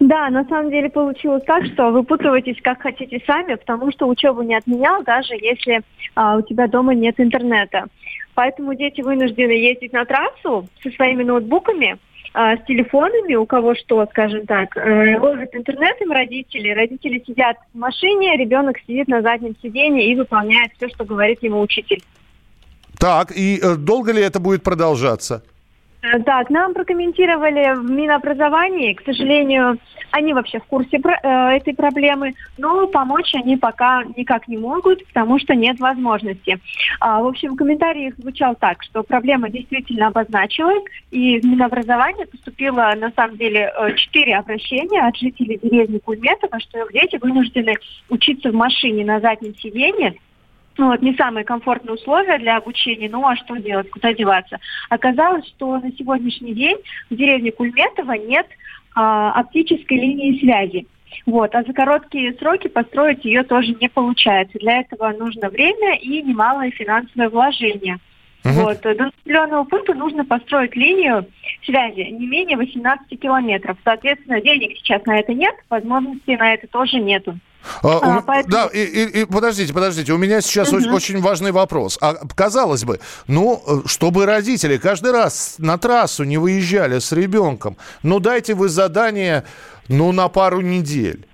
Да, 0.00 0.28
на 0.30 0.44
самом 0.46 0.70
деле 0.70 0.90
получилось 0.90 1.44
так, 1.46 1.64
что 1.66 1.90
выпутывайтесь 1.90 2.60
как 2.60 2.82
хотите 2.82 3.22
сами, 3.24 3.54
потому 3.54 3.92
что 3.92 4.08
учебу 4.08 4.42
не 4.42 4.56
отменял, 4.56 5.04
даже 5.04 5.34
если 5.34 5.82
а, 6.16 6.36
у 6.38 6.42
тебя 6.42 6.66
дома 6.66 6.94
нет 6.94 7.14
интернета. 7.18 7.86
Поэтому 8.34 8.74
дети 8.74 9.00
вынуждены 9.00 9.52
ездить 9.52 9.92
на 9.92 10.04
трассу 10.04 10.68
со 10.82 10.90
своими 10.90 11.22
ноутбуками, 11.22 11.98
а, 12.36 12.56
с 12.56 12.64
телефонами, 12.64 13.34
у 13.36 13.46
кого 13.46 13.76
что, 13.76 14.04
скажем 14.10 14.44
так, 14.46 14.76
э, 14.76 15.18
ловят 15.20 15.54
интернет 15.54 16.00
им 16.00 16.10
родители, 16.10 16.70
родители 16.70 17.22
сидят 17.24 17.56
в 17.72 17.78
машине, 17.78 18.36
ребенок 18.36 18.76
сидит 18.86 19.06
на 19.06 19.22
заднем 19.22 19.54
сиденье 19.62 20.10
и 20.10 20.16
выполняет 20.16 20.72
все, 20.76 20.88
что 20.88 21.04
говорит 21.04 21.42
ему 21.44 21.60
учитель. 21.60 22.02
Так, 22.98 23.30
и 23.30 23.60
э, 23.62 23.76
долго 23.76 24.12
ли 24.12 24.20
это 24.20 24.40
будет 24.40 24.64
продолжаться? 24.64 25.44
Э, 26.04 26.18
Так, 26.20 26.50
нам 26.50 26.74
прокомментировали 26.74 27.74
в 27.76 27.90
Минобразовании. 27.90 28.94
К 28.94 29.04
сожалению, 29.04 29.78
они 30.10 30.34
вообще 30.34 30.60
в 30.60 30.64
курсе 30.64 30.98
э, 30.98 31.28
этой 31.56 31.74
проблемы, 31.74 32.34
но 32.58 32.86
помочь 32.86 33.34
они 33.34 33.56
пока 33.56 34.04
никак 34.16 34.46
не 34.48 34.58
могут, 34.58 35.04
потому 35.06 35.38
что 35.38 35.54
нет 35.54 35.80
возможности. 35.80 36.58
А, 37.00 37.22
в 37.22 37.26
общем, 37.26 37.56
комментарий 37.56 38.08
их 38.08 38.16
звучал 38.18 38.54
так, 38.54 38.82
что 38.82 39.02
проблема 39.02 39.48
действительно 39.48 40.08
обозначилась, 40.08 40.82
и 41.10 41.40
в 41.40 41.44
Минобразование 41.44 42.26
поступило, 42.26 42.92
на 42.96 43.10
самом 43.16 43.36
деле, 43.36 43.72
э, 43.74 43.94
четыре 43.96 44.36
обращения 44.36 45.00
от 45.00 45.16
жителей 45.16 45.58
деревни 45.62 45.98
Кульметова, 45.98 46.60
что 46.60 46.86
дети 46.92 47.16
вынуждены 47.16 47.74
учиться 48.10 48.50
в 48.50 48.54
машине 48.54 49.04
на 49.04 49.20
заднем 49.20 49.54
сиденье, 49.56 50.14
ну, 50.76 50.88
вот, 50.88 51.02
не 51.02 51.14
самые 51.14 51.44
комфортные 51.44 51.94
условия 51.94 52.38
для 52.38 52.56
обучения, 52.56 53.08
ну 53.08 53.26
а 53.26 53.36
что 53.36 53.56
делать, 53.56 53.90
куда 53.90 54.12
деваться? 54.12 54.58
Оказалось, 54.90 55.46
что 55.48 55.78
на 55.78 55.92
сегодняшний 55.92 56.54
день 56.54 56.76
в 57.10 57.16
деревне 57.16 57.52
Кульметова 57.52 58.12
нет 58.12 58.46
а, 58.94 59.32
оптической 59.32 59.98
линии 59.98 60.38
связи. 60.40 60.86
Вот, 61.26 61.54
а 61.54 61.62
за 61.62 61.72
короткие 61.72 62.34
сроки 62.34 62.68
построить 62.68 63.24
ее 63.24 63.44
тоже 63.44 63.74
не 63.80 63.88
получается. 63.88 64.58
Для 64.58 64.80
этого 64.80 65.10
нужно 65.10 65.48
время 65.48 65.94
и 65.96 66.22
немалое 66.22 66.70
финансовое 66.70 67.28
вложение. 67.28 67.98
Вот, 68.44 68.82
до 68.82 68.94
населенного 68.94 69.64
пункта 69.64 69.94
нужно 69.94 70.24
построить 70.24 70.76
линию 70.76 71.26
связи 71.64 72.10
не 72.10 72.26
менее 72.26 72.58
18 72.58 73.18
километров. 73.18 73.78
Соответственно, 73.84 74.40
денег 74.42 74.76
сейчас 74.76 75.02
на 75.06 75.18
это 75.18 75.32
нет, 75.32 75.54
возможности 75.70 76.32
на 76.32 76.52
это 76.52 76.66
тоже 76.66 76.98
нету. 76.98 77.38
А, 77.82 78.18
А, 78.18 78.22
поэтому- 78.22 78.52
Да, 78.52 78.66
и, 78.72 78.78
и- 78.84 79.20
и 79.20 79.24
подождите, 79.24 79.72
подождите, 79.72 80.12
у 80.12 80.18
меня 80.18 80.40
сейчас 80.40 80.68
Мгм. 80.68 80.78
очень, 80.78 80.90
очень 80.90 81.20
важный 81.20 81.52
вопрос. 81.52 81.98
А 82.00 82.14
казалось 82.34 82.84
бы, 82.84 83.00
ну, 83.26 83.62
э, 83.66 83.80
чтобы 83.86 84.26
родители 84.26 84.76
каждый 84.76 85.12
раз 85.12 85.54
на 85.58 85.78
трассу 85.78 86.24
не 86.24 86.38
выезжали 86.38 86.98
с 86.98 87.12
ребенком, 87.12 87.76
ну 88.02 88.20
дайте 88.20 88.54
вы 88.54 88.68
задание, 88.68 89.44
ну, 89.88 90.12
на 90.12 90.28
пару 90.28 90.60
недель. 90.60 91.26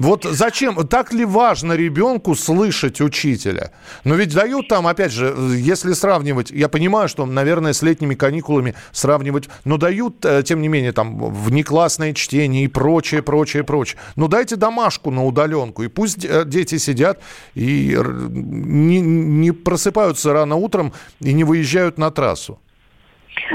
Вот 0.00 0.24
зачем? 0.24 0.76
Так 0.88 1.12
ли 1.12 1.26
важно 1.26 1.74
ребенку 1.74 2.34
слышать 2.34 3.02
учителя? 3.02 3.70
Но 4.04 4.14
ведь 4.14 4.34
дают 4.34 4.66
там, 4.68 4.86
опять 4.86 5.12
же, 5.12 5.36
если 5.58 5.92
сравнивать, 5.92 6.50
я 6.50 6.70
понимаю, 6.70 7.06
что, 7.06 7.26
наверное, 7.26 7.74
с 7.74 7.82
летними 7.82 8.14
каникулами 8.14 8.74
сравнивать, 8.92 9.50
но 9.66 9.76
дают, 9.76 10.24
э, 10.24 10.42
тем 10.42 10.62
не 10.62 10.68
менее, 10.68 10.92
там, 10.92 11.18
внеклассное 11.30 12.14
чтение 12.14 12.64
и 12.64 12.68
прочее, 12.68 13.22
прочее, 13.22 13.62
прочее. 13.62 13.98
Ну, 14.16 14.26
дайте 14.26 14.56
домашку 14.56 15.10
на 15.10 15.22
удаленку, 15.26 15.82
и 15.82 15.88
пусть 15.88 16.24
э, 16.24 16.44
дети 16.46 16.78
сидят 16.78 17.20
и 17.54 17.94
не, 18.30 19.00
не 19.00 19.52
просыпаются 19.52 20.32
рано 20.32 20.56
утром 20.56 20.94
и 21.20 21.34
не 21.34 21.44
выезжают 21.44 21.98
на 21.98 22.10
трассу. 22.10 22.58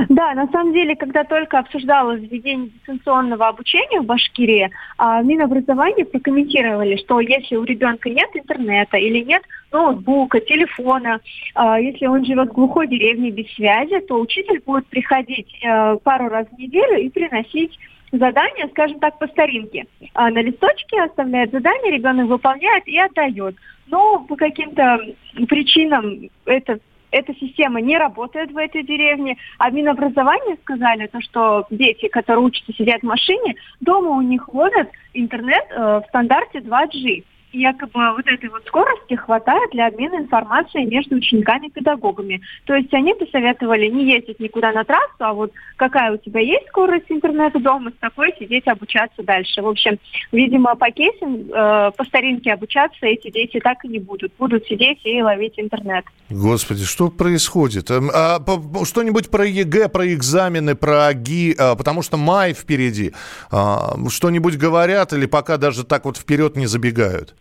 Да, 0.09 0.33
на 0.33 0.47
самом 0.47 0.73
деле, 0.73 0.95
когда 0.95 1.23
только 1.23 1.59
обсуждалось 1.59 2.21
введение 2.21 2.69
дистанционного 2.69 3.47
обучения 3.47 4.01
в 4.01 4.05
Башкирии, 4.05 4.71
а, 4.97 5.21
Минобразование 5.21 6.05
прокомментировали, 6.05 6.97
что 6.97 7.19
если 7.19 7.55
у 7.55 7.63
ребенка 7.63 8.09
нет 8.09 8.29
интернета 8.33 8.97
или 8.97 9.23
нет 9.23 9.43
ноутбука, 9.71 10.39
телефона, 10.39 11.19
а, 11.53 11.79
если 11.79 12.05
он 12.05 12.25
живет 12.25 12.49
в 12.49 12.53
глухой 12.53 12.88
деревне 12.88 13.31
без 13.31 13.51
связи, 13.53 13.99
то 14.01 14.19
учитель 14.19 14.61
будет 14.65 14.88
приходить 14.88 15.47
э, 15.63 15.97
пару 16.03 16.29
раз 16.29 16.47
в 16.47 16.57
неделю 16.57 16.99
и 16.99 17.09
приносить 17.09 17.77
задание, 18.11 18.67
скажем 18.69 18.99
так, 18.99 19.17
по 19.19 19.27
старинке. 19.27 19.86
А 20.13 20.29
на 20.29 20.41
листочке 20.41 21.01
оставляет 21.01 21.51
задание, 21.51 21.91
ребенок 21.91 22.27
выполняет 22.27 22.88
и 22.88 22.97
отдает. 22.97 23.55
Но 23.88 24.19
по 24.19 24.36
каким-то 24.36 24.99
причинам 25.47 26.29
это 26.45 26.79
эта 27.16 27.34
система 27.36 27.80
не 27.80 27.97
работает 27.97 28.51
в 28.51 28.57
этой 28.57 28.84
деревне, 28.84 29.38
а 29.57 29.70
в 29.70 29.74
Минобразовании 29.74 30.57
сказали, 30.61 31.07
то, 31.07 31.22
что 31.22 31.66
дети, 31.70 32.09
которые 32.09 32.45
учатся 32.45 32.74
сидят 32.74 33.01
в 33.01 33.05
машине, 33.05 33.55
дома 33.80 34.09
у 34.11 34.22
них 34.22 34.53
ловят 34.53 34.89
интернет 35.13 35.66
э, 35.70 36.01
в 36.01 36.03
стандарте 36.09 36.59
2G. 36.59 37.24
Якобы 37.56 38.14
вот 38.16 38.28
этой 38.28 38.49
вот 38.49 38.66
скорости 38.66 39.16
хватает 39.16 39.72
для 39.72 39.88
обмена 39.88 40.18
информацией 40.18 40.86
между 40.88 41.16
учениками 41.16 41.68
и 41.68 41.72
педагогами. 41.72 42.41
То 42.66 42.76
есть 42.76 42.93
они 42.93 43.14
посоветовали 43.14 43.88
не 43.88 44.12
ездить 44.12 44.41
никуда 44.41 44.74
на 44.74 44.84
трассу, 44.84 45.16
а 45.20 45.34
вот 45.34 45.53
какая 45.78 46.12
у 46.12 46.18
тебя 46.18 46.41
есть 46.41 46.68
скорость 46.68 47.06
интернета 47.08 47.60
дома, 47.60 47.91
с 47.91 47.99
такой 48.01 48.34
сидеть 48.38 48.68
обучаться 48.68 49.24
дальше. 49.24 49.62
В 49.62 49.68
общем, 49.68 49.97
видимо, 50.34 50.76
по 50.76 50.91
кейсам, 50.91 51.49
э, 51.49 51.91
по 51.95 52.03
старинке 52.03 52.51
обучаться 52.51 53.06
эти 53.06 53.32
дети 53.32 53.62
так 53.62 53.86
и 53.86 53.88
не 53.88 53.99
будут. 53.99 54.34
Будут 54.38 54.66
сидеть 54.68 54.99
и 55.06 55.22
ловить 55.22 55.53
интернет. 55.58 56.03
Господи, 56.30 56.84
что 56.84 57.10
происходит? 57.10 57.89
Эм, 57.89 58.12
а, 58.14 58.39
по- 58.39 58.84
что-нибудь 58.84 59.32
про 59.32 59.45
ЕГЭ, 59.45 59.88
про 59.88 60.14
экзамены, 60.14 60.76
про 60.76 61.08
ОГЭ, 61.07 61.55
а, 61.58 61.76
потому 61.76 62.01
что 62.01 62.18
май 62.18 62.53
впереди. 62.53 63.14
А, 63.49 63.95
что-нибудь 64.10 64.58
говорят 64.58 65.14
или 65.14 65.26
пока 65.26 65.56
даже 65.58 65.86
так 65.86 66.03
вот 66.03 66.18
вперед 66.18 66.58
не 66.58 66.66
забегают? 66.66 67.34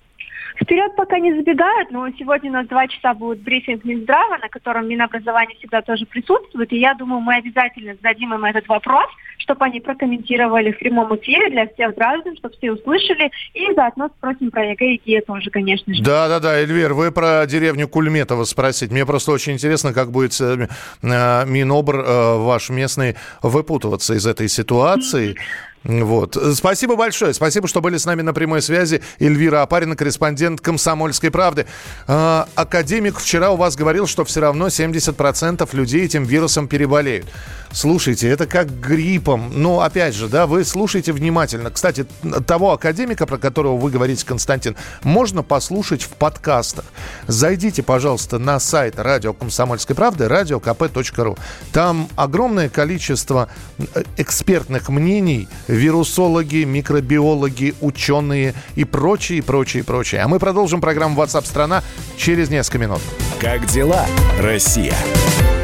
Вперед 0.60 0.94
пока 0.96 1.18
не 1.18 1.34
забегают, 1.34 1.90
но 1.90 2.08
сегодня 2.18 2.50
у 2.50 2.54
нас 2.54 2.66
два 2.68 2.86
часа 2.86 3.12
будет 3.14 3.40
брифинг 3.40 3.84
Минздрава, 3.84 4.38
на 4.38 4.48
котором 4.48 4.88
Минобразование 4.88 5.56
всегда 5.58 5.82
тоже 5.82 6.06
присутствует. 6.06 6.72
И 6.72 6.78
я 6.78 6.94
думаю, 6.94 7.20
мы 7.20 7.34
обязательно 7.34 7.94
зададим 7.94 8.32
им 8.34 8.44
этот 8.44 8.68
вопрос, 8.68 9.06
чтобы 9.38 9.64
они 9.64 9.80
прокомментировали 9.80 10.72
в 10.72 10.78
прямом 10.78 11.14
эфире 11.16 11.50
для 11.50 11.66
всех 11.66 11.94
граждан, 11.96 12.36
чтобы 12.36 12.54
все 12.56 12.72
услышали. 12.72 13.30
И 13.52 13.66
заодно 13.74 14.10
спросим 14.16 14.50
про 14.50 14.64
ЕГЭ 14.70 14.94
и 14.94 15.02
ГИА 15.04 15.22
тоже, 15.22 15.50
конечно 15.50 15.92
же. 15.92 16.02
Да, 16.02 16.28
да, 16.28 16.38
да, 16.38 16.58
Эльвир, 16.58 16.94
вы 16.94 17.10
про 17.10 17.44
деревню 17.46 17.88
Кульметово 17.88 18.44
спросить. 18.44 18.92
Мне 18.92 19.04
просто 19.04 19.32
очень 19.32 19.54
интересно, 19.54 19.92
как 19.92 20.12
будет 20.12 20.40
э, 20.40 20.68
Минобр 21.02 21.96
э, 21.96 22.38
ваш 22.38 22.70
местный 22.70 23.16
выпутываться 23.42 24.14
из 24.14 24.26
этой 24.26 24.48
ситуации. 24.48 25.36
Вот. 25.84 26.36
Спасибо 26.54 26.96
большое. 26.96 27.34
Спасибо, 27.34 27.68
что 27.68 27.82
были 27.82 27.98
с 27.98 28.06
нами 28.06 28.22
на 28.22 28.32
прямой 28.32 28.62
связи. 28.62 29.02
Эльвира 29.18 29.62
Апарина, 29.62 29.96
корреспондент 29.96 30.62
«Комсомольской 30.62 31.30
правды». 31.30 31.66
А, 32.06 32.48
академик 32.54 33.18
вчера 33.18 33.50
у 33.50 33.56
вас 33.56 33.76
говорил, 33.76 34.06
что 34.06 34.24
все 34.24 34.40
равно 34.40 34.68
70% 34.68 35.68
людей 35.76 36.04
этим 36.04 36.24
вирусом 36.24 36.68
переболеют. 36.68 37.26
Слушайте, 37.70 38.28
это 38.28 38.46
как 38.46 38.70
гриппом. 38.80 39.50
Ну, 39.52 39.80
опять 39.80 40.14
же, 40.14 40.28
да, 40.28 40.46
вы 40.46 40.64
слушайте 40.64 41.12
внимательно. 41.12 41.70
Кстати, 41.70 42.06
того 42.46 42.72
академика, 42.72 43.26
про 43.26 43.36
которого 43.36 43.76
вы 43.76 43.90
говорите, 43.90 44.24
Константин, 44.24 44.76
можно 45.02 45.42
послушать 45.42 46.02
в 46.04 46.10
подкастах. 46.10 46.84
Зайдите, 47.26 47.82
пожалуйста, 47.82 48.38
на 48.38 48.58
сайт 48.60 48.98
радио 48.98 49.34
«Комсомольской 49.34 49.96
правды» 49.96 50.28
радиокп.ру. 50.28 51.36
Там 51.72 52.08
огромное 52.14 52.68
количество 52.68 53.48
э, 53.78 54.04
экспертных 54.16 54.88
мнений, 54.88 55.48
вирусологи, 55.74 56.64
микробиологи, 56.64 57.74
ученые 57.80 58.54
и 58.76 58.84
прочее, 58.84 59.42
прочее, 59.42 59.84
прочее. 59.84 60.22
А 60.22 60.28
мы 60.28 60.38
продолжим 60.38 60.80
программу 60.80 61.20
WhatsApp 61.20 61.46
страна 61.46 61.82
через 62.16 62.48
несколько 62.48 62.78
минут. 62.78 63.00
Как 63.40 63.66
дела, 63.66 64.06
Россия? 64.40 64.94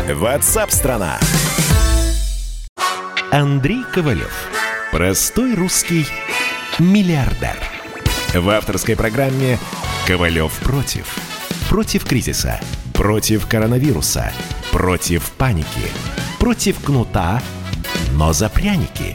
WhatsApp 0.08 0.70
страна. 0.70 1.18
Андрей 3.30 3.84
Ковалев. 3.94 4.32
Простой 4.90 5.54
русский 5.54 6.06
миллиардер. 6.78 7.56
В 8.34 8.48
авторской 8.50 8.96
программе 8.96 9.58
«Ковалев 10.06 10.52
против». 10.64 11.16
Против 11.68 12.04
кризиса, 12.04 12.60
против 12.94 13.46
коронавируса, 13.46 14.32
против 14.72 15.30
паники, 15.32 15.66
против 16.40 16.80
кнута, 16.82 17.40
но 18.14 18.32
за 18.32 18.48
пряники. 18.48 19.14